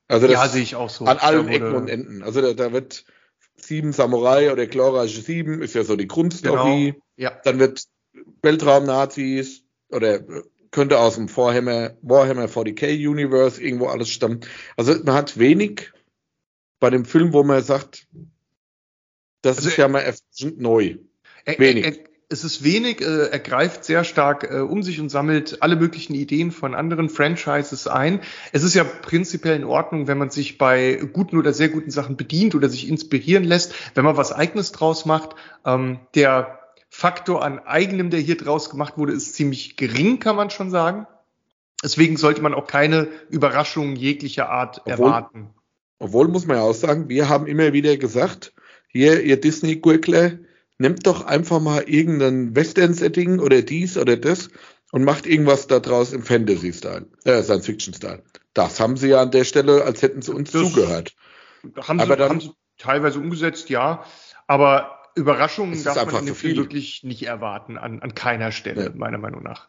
[0.09, 1.05] Also das ja, sehe ich auch so.
[1.07, 2.23] An allen Ecken und Enden.
[2.23, 3.05] Also da, da wird
[3.57, 6.93] Sieben Samurai oder glorreiche Sieben ist ja so die Grundstory.
[6.93, 7.05] Genau.
[7.17, 7.41] Ja.
[7.45, 7.85] Dann wird
[8.43, 10.21] Weltraum-Nazis oder
[10.71, 14.41] könnte aus dem Warhammer, Warhammer 40k Universe irgendwo alles stammen.
[14.77, 15.93] Also man hat wenig
[16.79, 18.07] bei dem Film, wo man sagt,
[19.43, 20.99] das also ist ja mal erfrischend neu.
[21.47, 21.85] Wenig.
[21.85, 25.63] Er, er, es ist wenig, äh, er greift sehr stark äh, um sich und sammelt
[25.63, 28.21] alle möglichen Ideen von anderen Franchises ein.
[28.53, 32.17] Es ist ja prinzipiell in Ordnung, wenn man sich bei guten oder sehr guten Sachen
[32.17, 35.37] bedient oder sich inspirieren lässt, wenn man was Eigenes draus macht.
[35.65, 36.59] Ähm, der
[36.89, 41.07] Faktor an eigenem, der hier draus gemacht wurde, ist ziemlich gering, kann man schon sagen.
[41.85, 45.51] Deswegen sollte man auch keine Überraschungen jeglicher Art obwohl, erwarten.
[45.99, 48.53] Obwohl muss man ja auch sagen, wir haben immer wieder gesagt,
[48.89, 50.39] hier, ihr Disney-Gurkler,
[50.79, 54.51] Nehmt doch einfach mal irgendein Western-Setting oder dies oder das
[54.93, 58.23] und macht irgendwas daraus im Fantasy-Style, äh, Science-Fiction-Style.
[58.53, 61.15] Das haben sie ja an der Stelle, als hätten sie uns das zugehört.
[61.83, 64.05] Haben aber sie, dann, haben sie teilweise umgesetzt, ja.
[64.47, 68.91] Aber Überraschungen darf man in dem Film wirklich nicht erwarten, an, an keiner Stelle, ja.
[68.95, 69.69] meiner Meinung nach.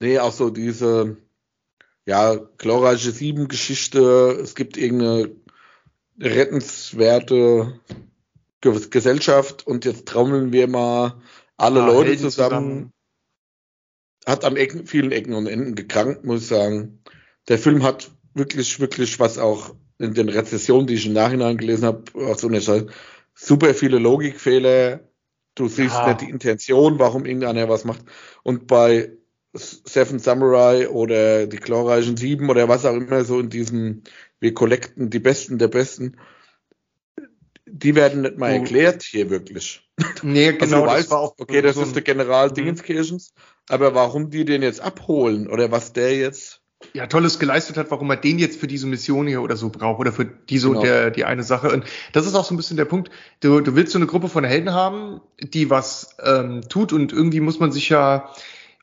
[0.00, 1.18] Nee, auch so diese,
[2.06, 5.30] ja, glorreiche Sieben-Geschichte, es gibt irgendeine
[6.18, 7.78] rettenswerte
[8.60, 11.20] Gesellschaft und jetzt trommeln wir mal
[11.56, 12.30] alle ah, Leute zusammen.
[12.30, 12.92] zusammen.
[14.26, 17.02] Hat an Ecken, vielen Ecken und Enden gekrankt, muss ich sagen.
[17.48, 21.84] Der Film hat wirklich, wirklich, was auch in den Rezessionen, die ich im Nachhinein gelesen
[21.84, 22.60] habe, auch so eine
[23.34, 25.00] super viele Logikfehler.
[25.54, 26.08] Du siehst ja.
[26.08, 28.02] nicht die Intention, warum irgendeiner was macht.
[28.42, 29.12] Und bei
[29.52, 34.02] Seven Samurai oder die glorreichen Sieben oder was auch immer so in diesem,
[34.38, 36.16] wir collecten die Besten der Besten,
[37.72, 39.82] die werden nicht mal erklärt hier wirklich.
[40.22, 40.82] Nee, also genau.
[40.84, 42.50] Also weißt, auch okay, das so ist der General.
[42.50, 43.34] Dingenskirchens,
[43.68, 46.60] aber warum die den jetzt abholen oder was der jetzt
[46.94, 50.00] ja, tolles geleistet hat, warum er den jetzt für diese Mission hier oder so braucht
[50.00, 50.80] oder für diese genau.
[50.80, 51.70] der, die eine Sache.
[51.70, 53.10] Und das ist auch so ein bisschen der Punkt.
[53.40, 57.40] Du, du willst so eine Gruppe von Helden haben, die was ähm, tut und irgendwie
[57.40, 58.30] muss man sich ja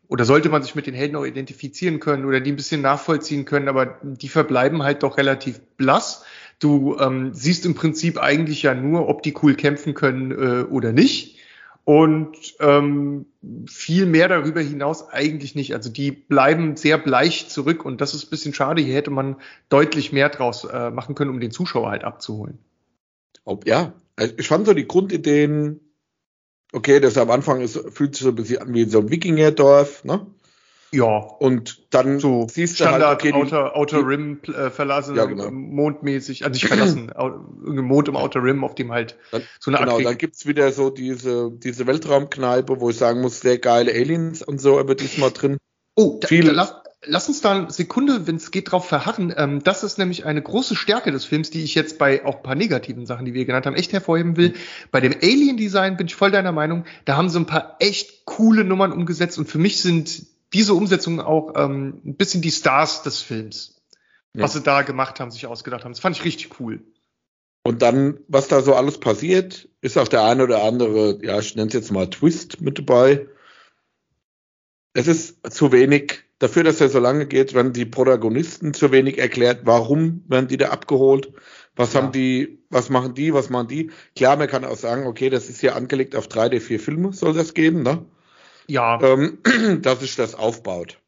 [0.10, 3.46] oder sollte man sich mit den Helden auch identifizieren können oder die ein bisschen nachvollziehen
[3.46, 6.24] können, aber die verbleiben halt doch relativ blass.
[6.60, 10.92] Du ähm, siehst im Prinzip eigentlich ja nur, ob die cool kämpfen können äh, oder
[10.92, 11.38] nicht.
[11.84, 13.28] Und ähm,
[13.66, 15.74] viel mehr darüber hinaus eigentlich nicht.
[15.74, 18.82] Also die bleiben sehr bleich zurück und das ist ein bisschen schade.
[18.82, 19.38] Hier hätte man
[19.70, 22.58] deutlich mehr draus äh, machen können, um den Zuschauer halt abzuholen.
[23.66, 25.80] Ja, also ich fand so die Grundideen,
[26.74, 30.04] okay, das am Anfang ist, fühlt sich so ein bisschen an wie so ein Wikingerdorf,
[30.04, 30.26] ne?
[30.92, 31.18] Ja.
[31.18, 35.52] Und dann so siehst du Standard halt, okay, Outer, Outer Rim äh, verlassen, ja, genau.
[35.52, 39.80] mondmäßig, also nicht verlassen, irgendein Mond im Outer Rim, auf dem halt dann, so eine
[39.80, 39.90] Art.
[39.90, 44.42] Genau, dann gibt's wieder so diese, diese Weltraumkneipe, wo ich sagen muss, sehr geile Aliens
[44.42, 45.58] und so, aber diesmal drin.
[45.96, 49.34] Oh, da, da, lass, lass uns da eine Sekunde, wenn es geht, drauf verharren.
[49.36, 52.44] Ähm, das ist nämlich eine große Stärke des Films, die ich jetzt bei auch ein
[52.44, 54.54] paar negativen Sachen, die wir genannt haben, echt hervorheben will.
[54.92, 56.86] Bei dem Alien-Design bin ich voll deiner Meinung.
[57.06, 61.20] Da haben sie ein paar echt coole Nummern umgesetzt und für mich sind diese Umsetzung
[61.20, 63.82] auch ähm, ein bisschen die Stars des Films.
[64.34, 64.44] Ja.
[64.44, 65.94] Was sie da gemacht haben, sich ausgedacht haben.
[65.94, 66.84] Das fand ich richtig cool.
[67.64, 71.56] Und dann, was da so alles passiert, ist auch der eine oder andere, ja, ich
[71.56, 73.28] nenne es jetzt mal Twist mit dabei.
[74.94, 79.18] Es ist zu wenig, dafür, dass er so lange geht, werden die Protagonisten zu wenig
[79.18, 81.34] erklärt, warum werden die da abgeholt,
[81.76, 82.02] was ja.
[82.02, 83.92] haben die, was machen die, was machen die.
[84.16, 87.14] Klar, man kann auch sagen, okay, das ist ja angelegt auf drei der vier Filme,
[87.14, 88.06] soll das geben, ne?
[88.68, 89.02] Ja.
[89.02, 89.40] Ähm,
[89.82, 91.00] dass sich das aufbaut.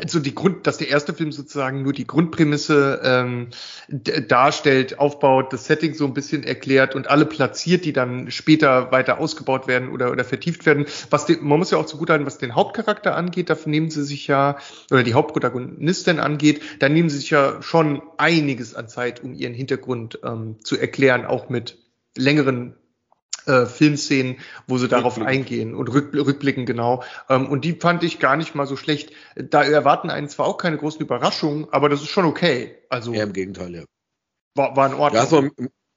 [0.00, 3.48] Also die Grund, dass der erste Film sozusagen nur die Grundprämisse ähm,
[4.28, 9.18] darstellt, aufbaut, das Setting so ein bisschen erklärt und alle platziert, die dann später weiter
[9.18, 10.86] ausgebaut werden oder, oder vertieft werden.
[11.10, 13.90] Was den, man muss ja auch so gut halten, was den Hauptcharakter angeht, dafür nehmen
[13.90, 14.58] sie sich ja,
[14.90, 19.54] oder die Hauptprotagonistin angeht, da nehmen sie sich ja schon einiges an Zeit, um ihren
[19.54, 21.78] Hintergrund ähm, zu erklären, auch mit
[22.16, 22.76] längeren
[23.46, 24.36] äh, Filmszenen,
[24.66, 27.02] wo sie darauf eingehen und rück, rückblicken genau.
[27.28, 29.12] Ähm, und die fand ich gar nicht mal so schlecht.
[29.36, 32.76] Da erwarten einen zwar auch keine großen Überraschungen, aber das ist schon okay.
[32.88, 33.84] Also ja, im Gegenteil, ja.
[34.54, 35.22] War, war in Ordnung.
[35.22, 35.52] Ja, so im,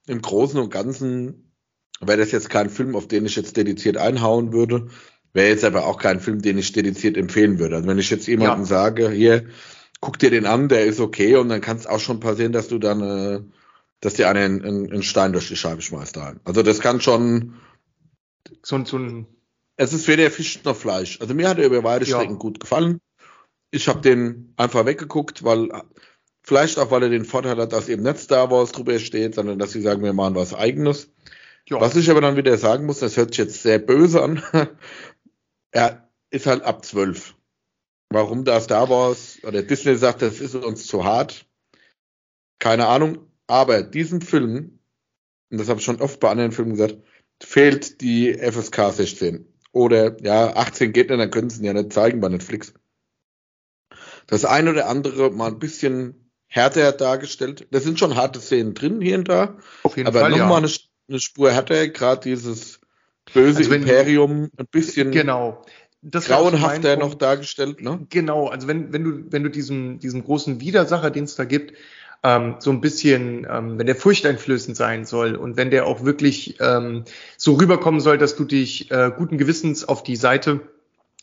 [0.07, 1.53] im Großen und Ganzen
[2.01, 4.87] wäre das jetzt kein Film, auf den ich jetzt dediziert einhauen würde.
[5.33, 7.75] Wäre jetzt aber auch kein Film, den ich dediziert empfehlen würde.
[7.75, 8.65] Also wenn ich jetzt jemandem ja.
[8.65, 9.45] sage, hier,
[9.99, 12.67] guck dir den an, der ist okay und dann kann es auch schon passieren, dass
[12.67, 13.41] du dann, äh,
[14.05, 16.39] dass dir einen, einen, einen Stein durch die Scheibe schmeißt daheim.
[16.43, 17.55] Also das kann schon
[18.61, 19.27] so, so ein
[19.77, 21.19] es ist weder Fisch noch Fleisch.
[21.19, 22.37] Also mir hat er über weite Strecken ja.
[22.37, 23.01] gut gefallen.
[23.71, 25.69] Ich habe den einfach weggeguckt, weil
[26.43, 29.59] vielleicht auch, weil er den Vorteil hat, dass eben nicht Star Wars drüber steht, sondern
[29.59, 31.11] dass sie sagen, wir machen was eigenes.
[31.67, 31.81] Ja.
[31.81, 34.43] Was ich aber dann wieder sagen muss, das hört sich jetzt sehr böse an.
[35.71, 37.35] er ist halt ab zwölf.
[38.09, 41.47] Warum da Star Wars oder Disney sagt, das ist uns zu hart,
[42.59, 43.17] keine Ahnung.
[43.47, 44.79] Aber diesen Film,
[45.51, 46.97] und das habe ich schon oft bei anderen Filmen gesagt,
[47.41, 49.45] fehlt die FSK 16.
[49.71, 52.73] Oder ja, 18 geht nicht, dann können sie ihn ja nicht zeigen bei Netflix.
[54.27, 57.67] Das eine oder andere mal ein bisschen härter dargestellt.
[57.71, 59.57] Da sind schon harte Szenen drin hier und da.
[59.83, 60.31] Auf jeden aber Fall.
[60.31, 60.67] Aber nochmal ja.
[60.67, 60.75] eine,
[61.09, 62.79] eine Spur härter, gerade dieses
[63.33, 65.65] böse also Imperium, ein bisschen genau.
[66.01, 68.05] Das grauenhafter noch dargestellt, ne?
[68.11, 71.73] Genau, also wenn, wenn du, wenn du diesen, diesen großen Widersacher, den es da gibt,
[72.23, 76.57] ähm, so ein bisschen, ähm, wenn der furchteinflößend sein soll und wenn der auch wirklich
[76.59, 77.03] ähm,
[77.37, 80.61] so rüberkommen soll, dass du dich äh, guten Gewissens auf die Seite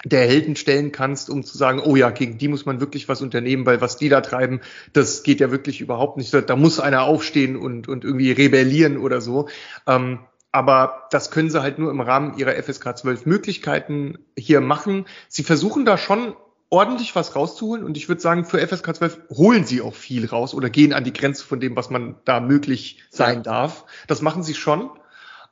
[0.05, 3.23] der Helden stellen kannst, um zu sagen, oh ja, gegen die muss man wirklich was
[3.23, 4.61] unternehmen, weil was die da treiben,
[4.93, 6.35] das geht ja wirklich überhaupt nicht.
[6.35, 9.49] Da muss einer aufstehen und, und irgendwie rebellieren oder so.
[9.87, 10.21] Ähm,
[10.51, 15.07] aber das können sie halt nur im Rahmen ihrer FSK 12 Möglichkeiten hier machen.
[15.29, 16.35] Sie versuchen da schon
[16.73, 20.55] ordentlich was rauszuholen und ich würde sagen, für FSK 12 holen sie auch viel raus
[20.55, 23.43] oder gehen an die Grenze von dem, was man da möglich sein ja.
[23.43, 23.85] darf.
[24.07, 24.91] Das machen sie schon.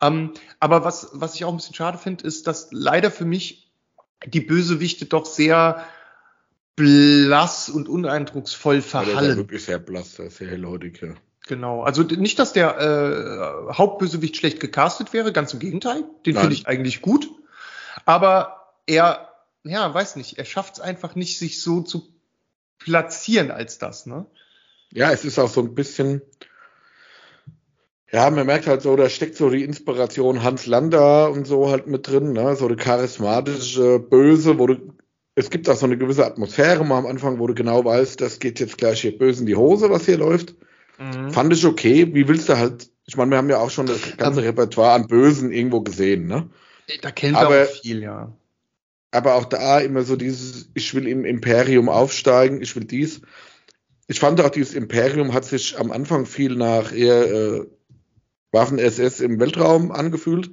[0.00, 3.70] Ähm, aber was, was ich auch ein bisschen schade finde, ist, dass leider für mich
[4.24, 5.84] die Bösewichte doch sehr
[6.74, 9.14] blass und uneindrucksvoll verhallen.
[9.14, 11.10] Ja, der ist wirklich sehr blass, sehr hellhäutig, ja.
[11.46, 16.04] Genau, also nicht, dass der äh, Hauptbösewicht schlecht gecastet wäre, ganz im Gegenteil.
[16.24, 17.28] Den finde ich eigentlich gut.
[18.06, 19.29] Aber er
[19.64, 22.08] ja, weiß nicht, er schafft es einfach nicht, sich so zu
[22.78, 24.26] platzieren als das, ne?
[24.92, 26.22] Ja, es ist auch so ein bisschen,
[28.10, 31.86] ja, man merkt halt so, da steckt so die Inspiration Hans Lander und so halt
[31.86, 32.56] mit drin, ne?
[32.56, 34.94] So eine charismatische Böse, wo du,
[35.34, 38.40] es gibt auch so eine gewisse Atmosphäre mal am Anfang, wo du genau weißt, das
[38.40, 40.54] geht jetzt gleich hier böse in die Hose, was hier läuft.
[40.98, 41.30] Mhm.
[41.30, 42.12] Fand ich okay.
[42.14, 45.06] Wie willst du halt, ich meine, wir haben ja auch schon das ganze Repertoire an
[45.06, 46.50] Bösen irgendwo gesehen, ne?
[47.02, 48.32] Da kennt man auch viel, ja
[49.10, 53.22] aber auch da immer so dieses, ich will im Imperium aufsteigen, ich will dies.
[54.06, 57.66] Ich fand auch, dieses Imperium hat sich am Anfang viel nach eher äh,
[58.52, 60.50] Waffen-SS im Weltraum angefühlt.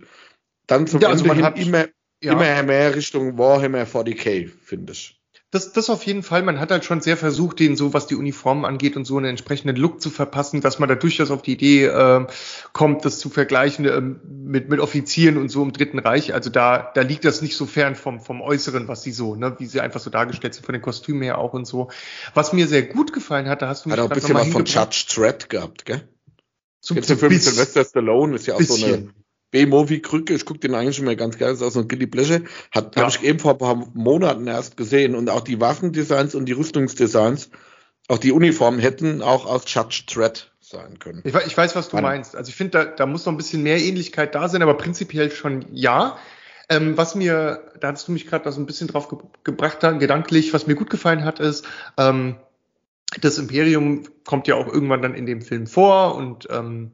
[0.68, 1.86] Dann zum ja, also Ende hin immer,
[2.22, 2.34] ja.
[2.34, 5.17] immer mehr Richtung Warhammer 40k, finde ich
[5.58, 6.44] das, das auf jeden Fall.
[6.44, 9.26] Man hat halt schon sehr versucht, den so, was die Uniformen angeht und so einen
[9.26, 12.28] entsprechenden Look zu verpassen, dass man da durchaus auf die Idee äh,
[12.74, 16.34] kommt, das zu vergleichen äh, mit, mit Offizieren und so im Dritten Reich.
[16.34, 19.56] Also da, da liegt das nicht so fern vom, vom Äußeren, was sie so, ne,
[19.58, 21.90] wie sie einfach so dargestellt sind, von den Kostümen her auch und so.
[22.36, 24.50] Was mir sehr gut gefallen hat, da hast du mich Hat auch ein bisschen was
[24.50, 26.08] von Judge Dredd gehabt, gell?
[26.80, 28.78] So, Jetzt der Film Sylvester Stallone ist ja auch bisschen.
[28.78, 29.14] so eine
[29.66, 33.04] B-Movie-Krücke, ich gucke den eigentlich schon mal ganz auch so ein Gilly Pleasure, hat ja.
[33.04, 36.54] habe ich eben vor ein paar Monaten erst gesehen und auch die Waffendesigns und die
[36.54, 37.50] Rüstungsdesigns,
[38.08, 41.22] auch die Uniformen hätten auch aus Judge Dredd sein können.
[41.24, 42.36] Ich, ich weiß, was du An meinst.
[42.36, 45.32] Also ich finde, da, da muss noch ein bisschen mehr Ähnlichkeit da sein, aber prinzipiell
[45.32, 46.18] schon ja.
[46.70, 50.00] Ähm, was mir, da hast du mich gerade so ein bisschen drauf ge gebracht, dann,
[50.00, 51.66] gedanklich, was mir gut gefallen hat, ist,
[51.98, 52.36] ähm,
[53.22, 56.92] das Imperium kommt ja auch irgendwann dann in dem Film vor und ähm,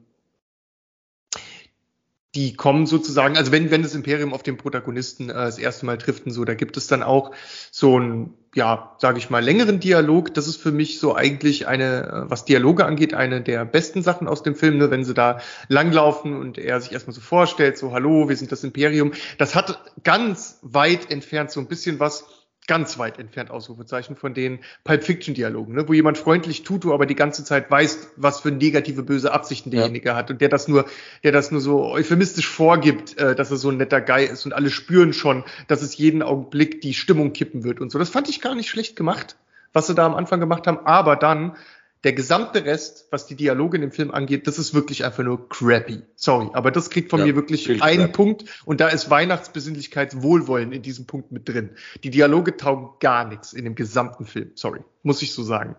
[2.35, 5.97] die kommen sozusagen, also wenn, wenn das Imperium auf den Protagonisten äh, das erste Mal
[5.99, 7.31] trifft und so, da gibt es dann auch
[7.69, 10.33] so ein, ja, sage ich mal, längeren Dialog.
[10.33, 14.27] Das ist für mich so eigentlich eine, äh, was Dialoge angeht, eine der besten Sachen
[14.27, 14.89] aus dem Film, ne?
[14.89, 18.63] wenn sie da langlaufen und er sich erstmal so vorstellt, so, hallo, wir sind das
[18.63, 19.11] Imperium.
[19.37, 22.25] Das hat ganz weit entfernt so ein bisschen was
[22.67, 25.87] ganz weit entfernt Ausrufezeichen von den Pulp Fiction Dialogen, ne?
[25.87, 30.09] wo jemand freundlich tut, aber die ganze Zeit weißt, was für negative böse Absichten derjenige
[30.09, 30.15] ja.
[30.15, 30.85] hat und der das nur,
[31.23, 34.53] der das nur so euphemistisch vorgibt, äh, dass er so ein netter Guy ist und
[34.53, 37.99] alle spüren schon, dass es jeden Augenblick die Stimmung kippen wird und so.
[37.99, 39.35] Das fand ich gar nicht schlecht gemacht,
[39.73, 41.55] was sie da am Anfang gemacht haben, aber dann
[42.03, 45.47] der gesamte Rest, was die Dialoge in dem Film angeht, das ist wirklich einfach nur
[45.47, 46.01] crappy.
[46.15, 48.13] Sorry, aber das kriegt von ja, mir wirklich einen crap.
[48.13, 51.71] Punkt und da ist Weihnachtsbesinnlichkeitswohlwollen in diesem Punkt mit drin.
[52.03, 54.51] Die Dialoge taugen gar nichts in dem gesamten Film.
[54.55, 55.75] Sorry, muss ich so sagen.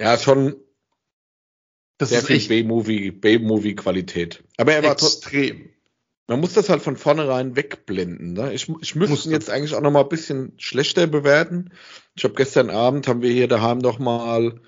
[0.00, 0.56] Ja, schon
[1.98, 4.42] das sehr viel B-Movie, B-Movie-Qualität.
[4.56, 5.68] Aber er war extrem.
[6.26, 8.32] Man muss das halt von vornherein wegblenden.
[8.32, 8.52] Ne?
[8.52, 11.70] Ich, ich müsste ihn jetzt eigentlich auch noch mal ein bisschen schlechter bewerten.
[12.16, 14.60] Ich habe gestern Abend haben wir hier daheim noch mal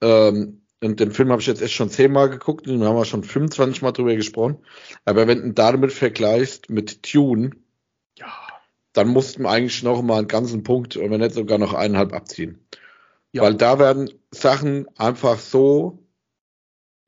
[0.00, 3.24] ähm, und den Film habe ich jetzt echt schon zehnmal geguckt und haben wir schon
[3.24, 4.58] 25 Mal drüber gesprochen.
[5.04, 7.50] Aber wenn du damit vergleichst mit Tune,
[8.18, 8.32] ja.
[8.92, 12.66] dann mussten wir eigentlich noch mal einen ganzen Punkt, wenn nicht sogar noch eineinhalb abziehen.
[13.32, 13.42] Ja.
[13.42, 16.06] Weil da werden Sachen einfach so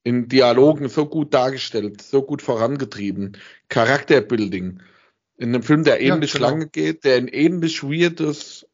[0.03, 3.36] in Dialogen so gut dargestellt, so gut vorangetrieben.
[3.68, 4.80] Charakterbuilding.
[5.36, 6.51] In einem Film, der ähnlich ja, genau.
[6.51, 8.68] lange geht, der ein ähnlich weirdes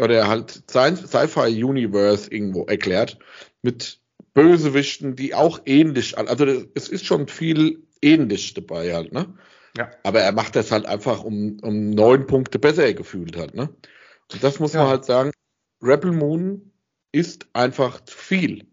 [0.00, 3.18] oder halt Sci-Fi-Universe irgendwo erklärt,
[3.62, 4.00] mit
[4.34, 9.34] Bösewichten, die auch ähnlich, also es ist schon viel ähnlich dabei halt, ne?
[9.76, 9.90] Ja.
[10.04, 13.68] Aber er macht das halt einfach um, um neun Punkte besser gefühlt hat, ne?
[14.32, 14.80] Und das muss ja.
[14.80, 15.30] man halt sagen,
[15.82, 16.72] Rebel Moon
[17.12, 18.66] ist einfach zu viel.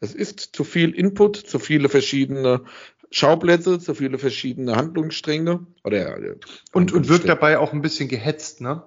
[0.00, 2.64] Es ist zu viel Input, zu viele verschiedene
[3.10, 5.66] Schauplätze, zu viele verschiedene Handlungsstränge.
[5.82, 6.36] Oder, äh,
[6.72, 8.84] und, und wirkt dabei auch ein bisschen gehetzt, ne?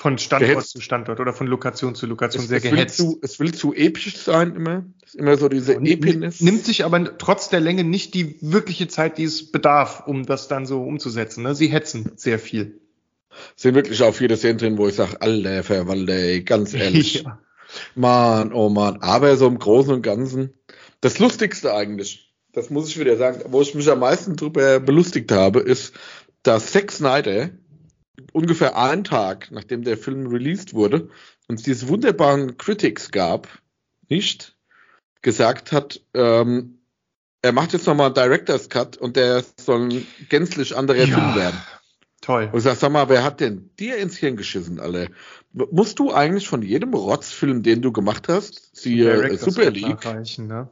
[0.00, 0.70] Von Standort gehetzt.
[0.70, 3.00] zu Standort oder von Lokation zu Lokation es, sehr es gehetzt.
[3.00, 4.86] Will zu, es will zu episch sein immer.
[5.02, 6.40] Es ist immer so diese ja, Epiness.
[6.40, 10.48] Nimmt sich aber trotz der Länge nicht die wirkliche Zeit, die es bedarf, um das
[10.48, 11.42] dann so umzusetzen.
[11.42, 11.54] Ne?
[11.54, 12.80] Sie hetzen sehr viel.
[13.56, 17.22] Sind wirklich auch viele Szenen drin, wo ich sage, Alter, Verwalter, ganz ehrlich.
[17.24, 17.38] ja.
[17.94, 19.02] Mann, oh Mann.
[19.02, 20.54] Aber so im Großen und Ganzen,
[21.02, 25.30] das Lustigste eigentlich, das muss ich wieder sagen, wo ich mich am meisten drüber belustigt
[25.30, 25.92] habe, ist,
[26.42, 27.50] dass Zack Snyder
[28.32, 31.08] ungefähr einen Tag, nachdem der Film released wurde,
[31.48, 33.48] uns diese wunderbaren Critics gab,
[34.08, 34.56] nicht,
[35.22, 36.78] gesagt hat, ähm,
[37.42, 41.34] er macht jetzt nochmal einen Director's Cut und der soll ein gänzlich anderer ja, Film
[41.34, 41.60] werden.
[42.20, 42.50] Toll.
[42.52, 45.08] Und sag, sag mal, wer hat denn dir ins Hirn geschissen, alle?
[45.52, 50.04] Musst du eigentlich von jedem Rotzfilm, den du gemacht hast, siehe Super League,
[50.38, 50.70] ne?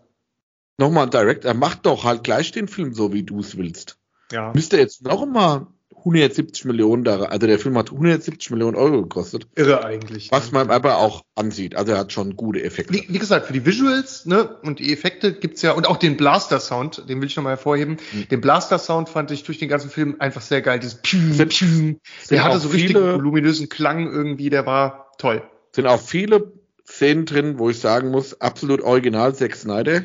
[0.76, 3.98] nochmal ein Director, mach doch halt gleich den Film so, wie du es willst.
[4.30, 4.52] Ja.
[4.54, 5.66] Müsste jetzt noch mal
[5.96, 9.46] 170 Millionen da, also der Film hat 170 Millionen Euro gekostet.
[9.56, 10.30] Irre eigentlich.
[10.30, 11.74] Was man aber auch ansieht.
[11.76, 12.94] Also er hat schon gute Effekte.
[12.94, 16.16] Wie, wie gesagt, für die Visuals, ne, und die Effekte gibt's ja, und auch den
[16.16, 17.98] Blaster-Sound, den will ich nochmal hervorheben.
[18.12, 18.28] Mhm.
[18.28, 20.78] Den Blaster-Sound fand ich durch den ganzen Film einfach sehr geil.
[20.78, 22.00] Dieses Pium, Pium.
[22.30, 25.42] Der hatte so richtig voluminösen Klang irgendwie, der war toll.
[25.72, 26.52] Sind auch viele
[26.86, 30.02] Szenen drin, wo ich sagen muss, absolut original Zack Snyder.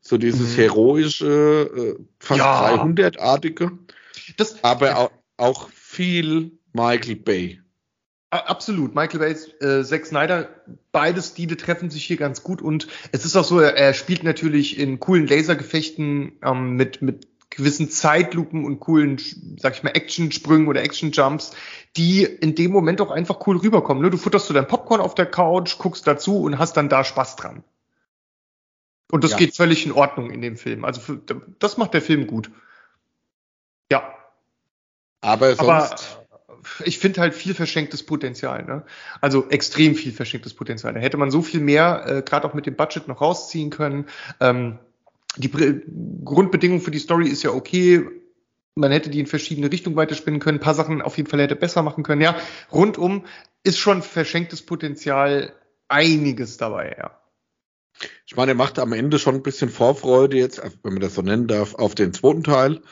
[0.00, 0.60] So dieses mhm.
[0.60, 2.74] heroische, äh, fast ja.
[2.74, 3.72] 300-artige.
[4.36, 7.60] Das, aber auch, auch viel Michael Bay.
[8.30, 8.94] Absolut.
[8.94, 10.48] Michael Bay, äh, Zack Snyder,
[10.92, 14.24] beide Stile treffen sich hier ganz gut und es ist auch so, er, er spielt
[14.24, 19.18] natürlich in coolen Lasergefechten ähm, mit, mit gewissen Zeitlupen und coolen,
[19.58, 21.52] sag ich mal, Action-Sprüngen oder Action-Jumps,
[21.96, 24.02] die in dem Moment auch einfach cool rüberkommen.
[24.02, 24.10] Ne?
[24.10, 27.36] Du futterst du dein Popcorn auf der Couch, guckst dazu und hast dann da Spaß
[27.36, 27.64] dran.
[29.10, 29.36] Und das ja.
[29.38, 30.84] geht völlig in Ordnung in dem Film.
[30.84, 31.20] Also für,
[31.58, 32.50] das macht der Film gut.
[33.90, 34.15] Ja.
[35.26, 35.66] Aber sonst.
[35.66, 36.26] Aber
[36.84, 38.64] ich finde halt viel verschenktes Potenzial.
[38.64, 38.84] Ne?
[39.20, 40.94] Also extrem viel verschenktes Potenzial.
[40.94, 44.06] Da hätte man so viel mehr, äh, gerade auch mit dem Budget noch rausziehen können.
[44.40, 44.78] Ähm,
[45.36, 45.74] die Pr
[46.24, 48.06] Grundbedingung für die Story ist ja okay.
[48.74, 50.58] Man hätte die in verschiedene Richtungen weiterspinnen können.
[50.58, 52.20] Ein paar Sachen auf jeden Fall hätte besser machen können.
[52.20, 52.36] Ja,
[52.70, 53.24] rundum
[53.64, 55.54] ist schon verschenktes Potenzial
[55.88, 57.18] einiges dabei, ja.
[58.26, 61.22] Ich meine, er macht am Ende schon ein bisschen Vorfreude jetzt, wenn man das so
[61.22, 62.82] nennen darf, auf den zweiten Teil.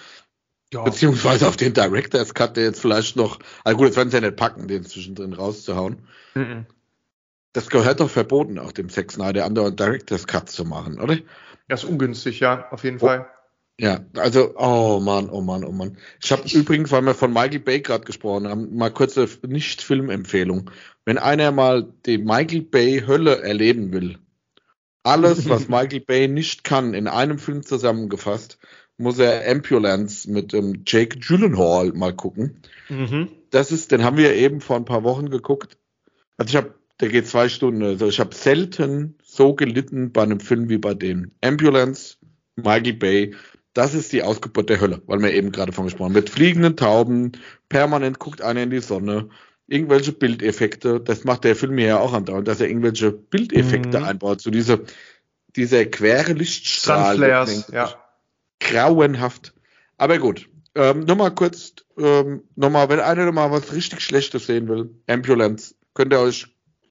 [0.75, 0.83] Ja.
[0.83, 4.23] Beziehungsweise auf den Director's Cut, der jetzt vielleicht noch, also gut, jetzt werden sie ja
[4.23, 6.01] nicht packen, den zwischendrin rauszuhauen.
[6.35, 6.67] Mhm.
[7.53, 11.19] Das gehört doch verboten, auch dem Sex Snyder andauernd Director's Cut zu machen, oder?
[11.69, 13.07] Das ist ungünstig, ja, auf jeden oh.
[13.07, 13.31] Fall.
[13.79, 15.97] Ja, also, oh Mann, oh Mann, oh Mann.
[16.21, 20.73] Ich habe übrigens, weil wir von Michael Bay gerade gesprochen haben, mal kurze Nicht-Film-Empfehlung.
[21.05, 24.19] Wenn einer mal die Michael Bay Hölle erleben will,
[25.05, 28.59] alles, was Michael Bay nicht kann, in einem Film zusammengefasst,
[28.97, 32.61] muss er Ambulance mit ähm, Jake Gyllenhaal mal gucken.
[32.89, 33.29] Mhm.
[33.51, 35.77] Das ist, den haben wir eben vor ein paar Wochen geguckt.
[36.37, 37.83] Also ich habe, der geht zwei Stunden.
[37.83, 41.33] Also ich habe selten so gelitten bei einem Film wie bei dem.
[41.41, 42.17] Ambulance,
[42.57, 43.35] Michael Bay,
[43.73, 46.13] das ist die Ausgeburt der Hölle, weil wir eben gerade von gesprochen haben.
[46.15, 47.33] Mit fliegenden Tauben,
[47.69, 49.29] permanent guckt einer in die Sonne,
[49.67, 51.01] irgendwelche Bildeffekte.
[51.01, 54.05] Das macht der Film ja auch andauernd, dass er irgendwelche Bildeffekte mhm.
[54.05, 54.41] einbaut.
[54.41, 54.85] So diese,
[55.57, 57.17] dieser quere Lichtstrahl.
[57.17, 58.04] Sunflares, ja
[58.61, 59.55] grauenhaft.
[59.97, 64.91] Aber gut, ähm, nochmal kurz, ähm, nochmal, wenn einer mal was richtig Schlechtes sehen will,
[65.07, 66.47] Ambulance, könnt ihr euch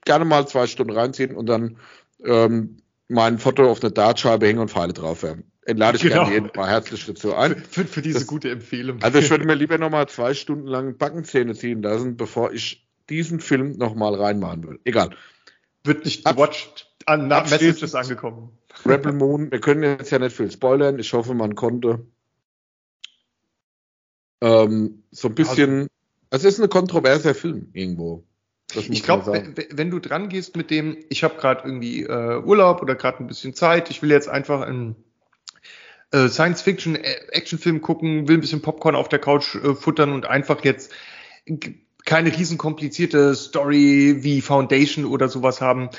[0.06, 1.78] gerne mal zwei Stunden reinziehen und dann
[2.26, 2.78] ähm,
[3.10, 5.52] mein Foto auf eine Dartscheibe hängen und Pfeile drauf werfen.
[5.66, 6.16] Entlade ich genau.
[6.16, 7.56] gerne jeden mal herzlich dazu ein.
[7.56, 9.02] Für, für diese das, gute Empfehlung.
[9.02, 13.40] Also ich würde mir lieber nochmal zwei Stunden lang Backenzähne ziehen lassen, bevor ich diesen
[13.40, 14.80] Film nochmal reinmachen würde.
[14.84, 15.12] Egal.
[15.84, 16.93] Wird nicht gewatcht.
[17.06, 18.58] An Message ist angekommen.
[18.86, 21.00] Rebel Moon, wir können jetzt ja nicht viel spoilern.
[21.00, 22.06] Ich hoffe, man konnte
[24.42, 25.88] ähm, so ein bisschen.
[26.30, 28.24] Also, es ist ein kontroverser Film irgendwo.
[28.76, 32.96] Ich glaube, wenn du dran gehst mit dem, ich habe gerade irgendwie äh, Urlaub oder
[32.96, 34.96] gerade ein bisschen Zeit, ich will jetzt einfach einen
[36.12, 40.64] äh, Science-Fiction-Actionfilm äh, gucken, will ein bisschen Popcorn auf der Couch äh, futtern und einfach
[40.64, 40.92] jetzt
[42.06, 45.90] keine riesenkomplizierte Story wie Foundation oder sowas haben,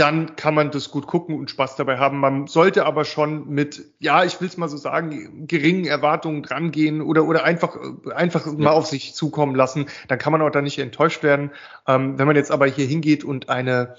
[0.00, 2.18] dann kann man das gut gucken und Spaß dabei haben.
[2.18, 7.02] Man sollte aber schon mit, ja, ich will es mal so sagen, geringen Erwartungen drangehen
[7.02, 7.76] oder, oder einfach,
[8.14, 8.52] einfach ja.
[8.52, 9.86] mal auf sich zukommen lassen.
[10.08, 11.50] Dann kann man auch da nicht enttäuscht werden.
[11.86, 13.94] Ähm, wenn man jetzt aber hier hingeht und eine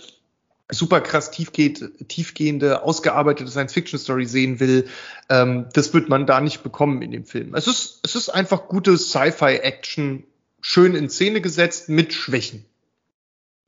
[0.72, 4.88] super krass tiefgeht, tiefgehende, ausgearbeitete Science-Fiction-Story sehen will,
[5.30, 7.54] ähm, das wird man da nicht bekommen in dem Film.
[7.54, 10.24] Es ist, es ist einfach gute Sci-Fi-Action,
[10.62, 12.66] schön in Szene gesetzt mit Schwächen.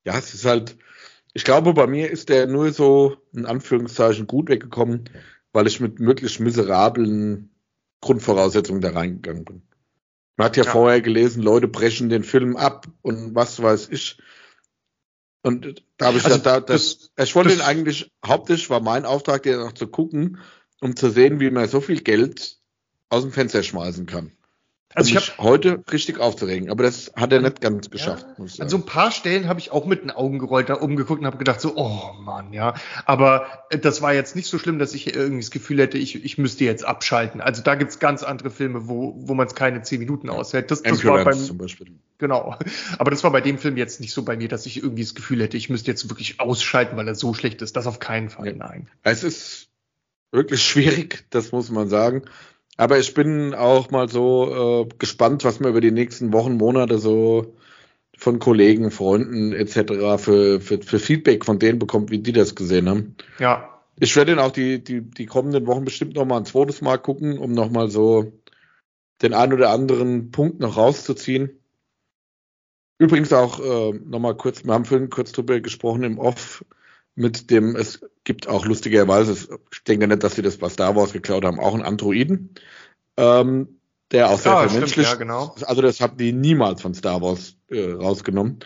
[0.04, 0.76] Ja, es ist halt,
[1.34, 5.10] ich glaube, bei mir ist der nur so in Anführungszeichen gut weggekommen,
[5.52, 7.52] weil ich mit wirklich miserablen
[8.02, 9.62] Grundvoraussetzungen da reingegangen bin.
[10.38, 14.18] Man hat ja, ja, vorher gelesen, Leute brechen den Film ab und was weiß ich.
[15.42, 18.80] Und da habe ich also da, das, das, ich wollte das, ihn eigentlich, hauptsächlich war
[18.80, 20.40] mein Auftrag, den noch zu gucken,
[20.82, 22.58] um zu sehen, wie man so viel Geld
[23.10, 24.32] aus dem Fenster schmeißen kann.
[24.96, 28.26] Also ich habe heute richtig aufzuregen, aber das hat er nicht ganz geschafft.
[28.38, 30.96] Ja, an so ein paar Stellen habe ich auch mit den Augen gerollt, da oben
[30.96, 32.76] geguckt und habe gedacht so, oh Mann, ja.
[33.06, 36.24] Aber äh, das war jetzt nicht so schlimm, dass ich irgendwie das Gefühl hätte, ich,
[36.24, 37.42] ich müsste jetzt abschalten.
[37.42, 40.70] Also da gibt's ganz andere Filme, wo, wo man es keine zehn Minuten aushält.
[40.72, 41.88] Das, das war beim, zum Beispiel.
[42.18, 42.58] Genau.
[42.98, 45.16] Aber das war bei dem Film jetzt nicht so bei mir, dass ich irgendwie das
[45.16, 47.76] Gefühl hätte, ich müsste jetzt wirklich ausschalten, weil er so schlecht ist.
[47.76, 48.54] Das auf keinen Fall, ja.
[48.56, 48.88] nein.
[49.04, 49.70] Es ist
[50.32, 52.24] wirklich schwierig, das muss man sagen.
[52.78, 56.98] Aber ich bin auch mal so äh, gespannt, was man über die nächsten Wochen, Monate
[56.98, 57.56] so
[58.18, 60.22] von Kollegen, Freunden etc.
[60.22, 63.16] Für, für, für Feedback von denen bekommt, wie die das gesehen haben.
[63.40, 63.70] Ja.
[64.00, 66.98] Ich werde dann auch die, die, die kommenden Wochen bestimmt noch mal ein zweites Mal
[66.98, 68.32] gucken, um noch mal so
[69.22, 71.60] den einen oder anderen Punkt noch rauszuziehen.
[72.98, 76.66] Übrigens auch äh, noch mal kurz, wir haben vorhin kurz drüber gesprochen im Off,
[77.16, 81.14] mit dem, es gibt auch lustigerweise, ich denke nicht, dass sie das bei Star Wars
[81.14, 82.56] geklaut haben, auch einen Androiden,
[83.18, 83.80] ähm,
[84.12, 85.56] der auch sehr ah, menschlich, ja, genau.
[85.66, 88.60] also das haben die niemals von Star Wars äh, rausgenommen.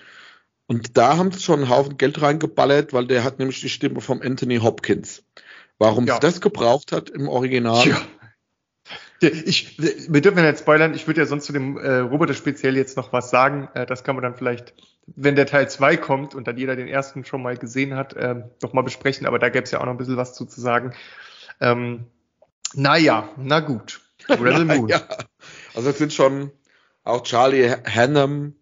[0.68, 4.02] Und da haben sie schon einen Haufen Geld reingeballert, weil der hat nämlich die Stimme
[4.02, 5.24] vom Anthony Hopkins.
[5.80, 6.20] Warum ja.
[6.20, 8.02] das gebraucht hat im Original, ja.
[9.20, 12.78] Ich, wir dürfen ja nicht spoilern, ich würde ja sonst zu dem äh, Roboter speziell
[12.78, 13.68] jetzt noch was sagen.
[13.74, 14.76] Äh, das kann man dann vielleicht,
[15.16, 18.43] wenn der Teil 2 kommt und dann jeder den ersten schon mal gesehen hat, äh,
[18.62, 19.26] noch mal besprechen.
[19.26, 20.93] Aber da gäbe es ja auch noch ein bisschen was zu, zu sagen.
[21.62, 22.05] Ähm,
[22.74, 24.01] naja, na gut.
[24.30, 24.89] Rebel Moon.
[24.89, 25.01] ja.
[25.74, 26.51] Also es sind schon
[27.03, 28.55] auch Charlie Hannum.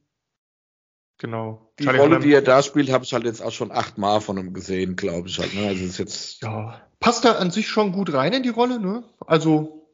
[1.17, 1.71] Genau.
[1.79, 2.23] Die Charlie Rolle, Hannum.
[2.27, 5.27] die er da spielt, habe ich halt jetzt auch schon achtmal von ihm gesehen, glaube
[5.27, 5.55] ich halt.
[5.55, 5.67] Ne?
[5.67, 6.43] Also ist jetzt.
[6.43, 6.81] Ja.
[6.99, 9.03] Passt da an sich schon gut rein in die Rolle, ne?
[9.25, 9.87] Also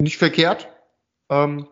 [0.00, 0.68] nicht verkehrt.
[1.28, 1.68] Ähm,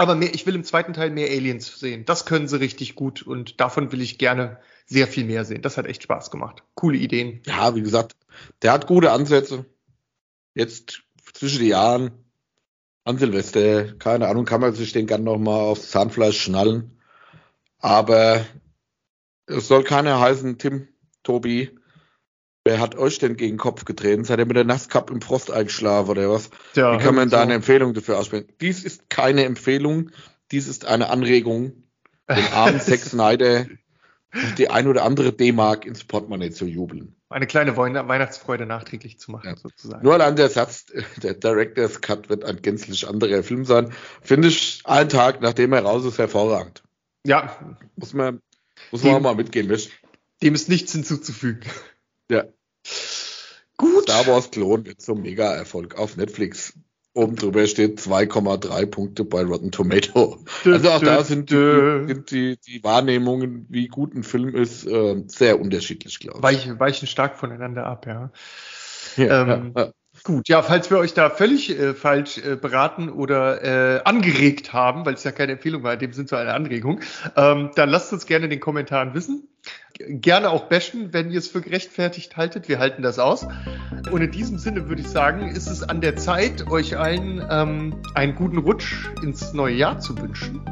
[0.00, 2.06] aber mehr, ich will im zweiten Teil mehr Aliens sehen.
[2.06, 5.60] Das können sie richtig gut und davon will ich gerne sehr viel mehr sehen.
[5.60, 6.62] Das hat echt Spaß gemacht.
[6.74, 7.42] Coole Ideen.
[7.44, 8.16] Ja, wie gesagt,
[8.62, 9.66] der hat gute Ansätze.
[10.54, 11.02] Jetzt
[11.34, 12.10] zwischen den Jahren
[13.04, 16.98] an Silvester, keine Ahnung, kann man sich den gerne nochmal aufs Zahnfleisch schnallen.
[17.78, 18.46] Aber
[19.44, 20.88] es soll keiner heißen, Tim,
[21.22, 21.78] Tobi,
[22.64, 24.24] Wer hat euch denn gegen den Kopf getreten?
[24.24, 26.50] Seid ihr mit der Nasscup im Frost eingeschlafen oder was?
[26.74, 27.36] Ja, Wie kann man so.
[27.36, 28.48] da eine Empfehlung dafür aussprechen?
[28.60, 30.10] Dies ist keine Empfehlung,
[30.52, 31.84] dies ist eine Anregung,
[32.28, 33.66] den armen Sex Snyder
[34.58, 37.16] die ein oder andere D-Mark ins Portemonnaie zu jubeln.
[37.28, 39.56] Eine kleine Weihnachtsfreude nachträglich zu machen, ja.
[39.56, 40.04] sozusagen.
[40.04, 40.86] Nur allein der Satz,
[41.22, 45.82] der Director's Cut wird ein gänzlich anderer Film sein, finde ich einen Tag, nachdem er
[45.82, 46.82] raus ist, hervorragend.
[47.24, 47.76] Ja.
[47.96, 48.40] Muss man,
[48.90, 49.90] muss man dem, auch mal mitgehen, Misch.
[50.42, 51.68] Dem ist nichts hinzuzufügen.
[52.30, 52.44] Ja.
[53.76, 54.02] Gut.
[54.02, 56.74] Star Wars Klon wird zum Mega-Erfolg auf Netflix.
[57.12, 60.38] Oben drüber steht 2,3 Punkte bei Rotten Tomato.
[60.64, 65.24] Also auch da sind die, sind die, die Wahrnehmungen, wie gut ein Film ist, äh,
[65.26, 66.42] sehr unterschiedlich, glaube ich.
[66.42, 68.30] Weichen, weichen stark voneinander ab, ja.
[69.16, 69.92] ja, ähm, ja.
[70.22, 73.64] Gut, ja, falls wir euch da völlig äh, falsch äh, beraten oder
[73.96, 77.00] äh, angeregt haben, weil es ja keine Empfehlung war, in dem sind so eine Anregung,
[77.36, 79.48] ähm, dann lasst uns gerne in den Kommentaren wissen.
[79.98, 82.68] Gerne auch bashen, wenn ihr es für gerechtfertigt haltet.
[82.68, 83.46] Wir halten das aus.
[84.10, 87.94] Und in diesem Sinne würde ich sagen, ist es an der Zeit, euch allen ähm,
[88.14, 90.62] einen guten Rutsch ins neue Jahr zu wünschen,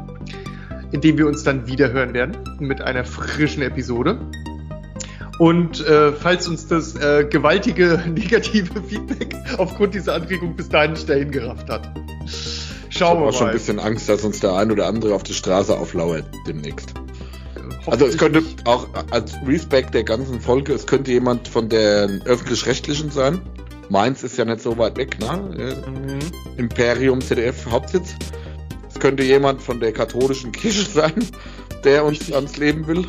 [0.91, 4.19] indem wir uns dann wieder hören werden mit einer frischen Episode.
[5.37, 11.07] Und äh, falls uns das äh, gewaltige negative Feedback aufgrund dieser Anregung bis dahin nicht
[11.07, 11.89] dahin gerafft hat.
[12.89, 13.29] Schauen wir mal.
[13.29, 15.77] Ich habe schon ein bisschen Angst, dass uns der ein oder andere auf der Straße
[15.77, 16.93] auflauert demnächst.
[17.91, 23.11] Also es könnte auch als Respect der ganzen Folge, es könnte jemand von der öffentlich-rechtlichen
[23.11, 23.41] sein.
[23.89, 25.79] Mainz ist ja nicht so weit weg, ne?
[25.87, 26.19] Mhm.
[26.57, 28.15] Imperium ZDF Hauptsitz.
[28.87, 31.13] Es könnte jemand von der katholischen Kirche sein,
[31.83, 33.05] der uns ans Leben will.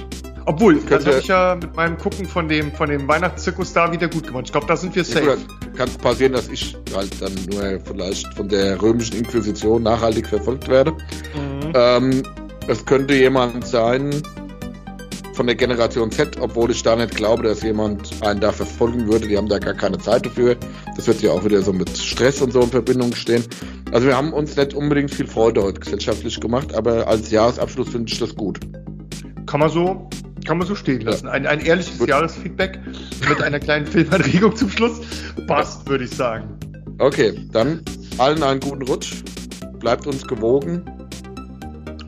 [0.47, 4.09] Obwohl, das habe ich ja mit meinem Gucken von dem, von dem Weihnachtszirkus da wieder
[4.09, 4.45] gut gemacht.
[4.47, 5.37] Ich glaube, da sind wir safe.
[5.77, 10.69] Kann es passieren, dass ich halt dann nur vielleicht von der römischen Inquisition nachhaltig verfolgt
[10.69, 10.93] werde.
[10.93, 11.73] Mhm.
[11.75, 12.23] Ähm,
[12.69, 14.23] es könnte jemand sein
[15.35, 19.29] von der Generation Z, obwohl ich da nicht glaube, dass jemand einen da verfolgen würde.
[19.29, 20.57] Die haben da gar keine Zeit dafür.
[20.97, 23.45] Das wird ja auch wieder so mit Stress und so in Verbindung stehen.
[23.93, 28.13] Also wir haben uns nicht unbedingt viel Freude heute gesellschaftlich gemacht, aber als Jahresabschluss finde
[28.13, 28.61] ich das gut.
[29.47, 30.09] Kann man so,
[30.47, 31.29] kann man so stehen lassen.
[31.29, 32.09] Ein, ein ehrliches gut.
[32.09, 32.79] Jahresfeedback
[33.29, 35.01] mit einer kleinen Filmanregung zum Schluss
[35.47, 36.59] passt, würde ich sagen.
[36.99, 37.83] Okay, dann
[38.19, 39.23] allen einen guten Rutsch.
[39.79, 40.85] Bleibt uns gewogen.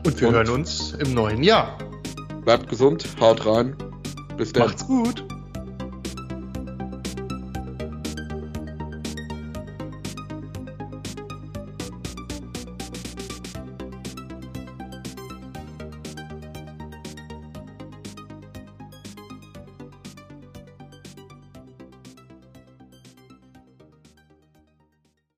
[0.05, 1.77] Und wir und hören uns im neuen Jahr.
[2.43, 3.75] Bleibt gesund, haut rein.
[4.37, 4.67] Bis dann.
[4.67, 5.25] Macht's gut.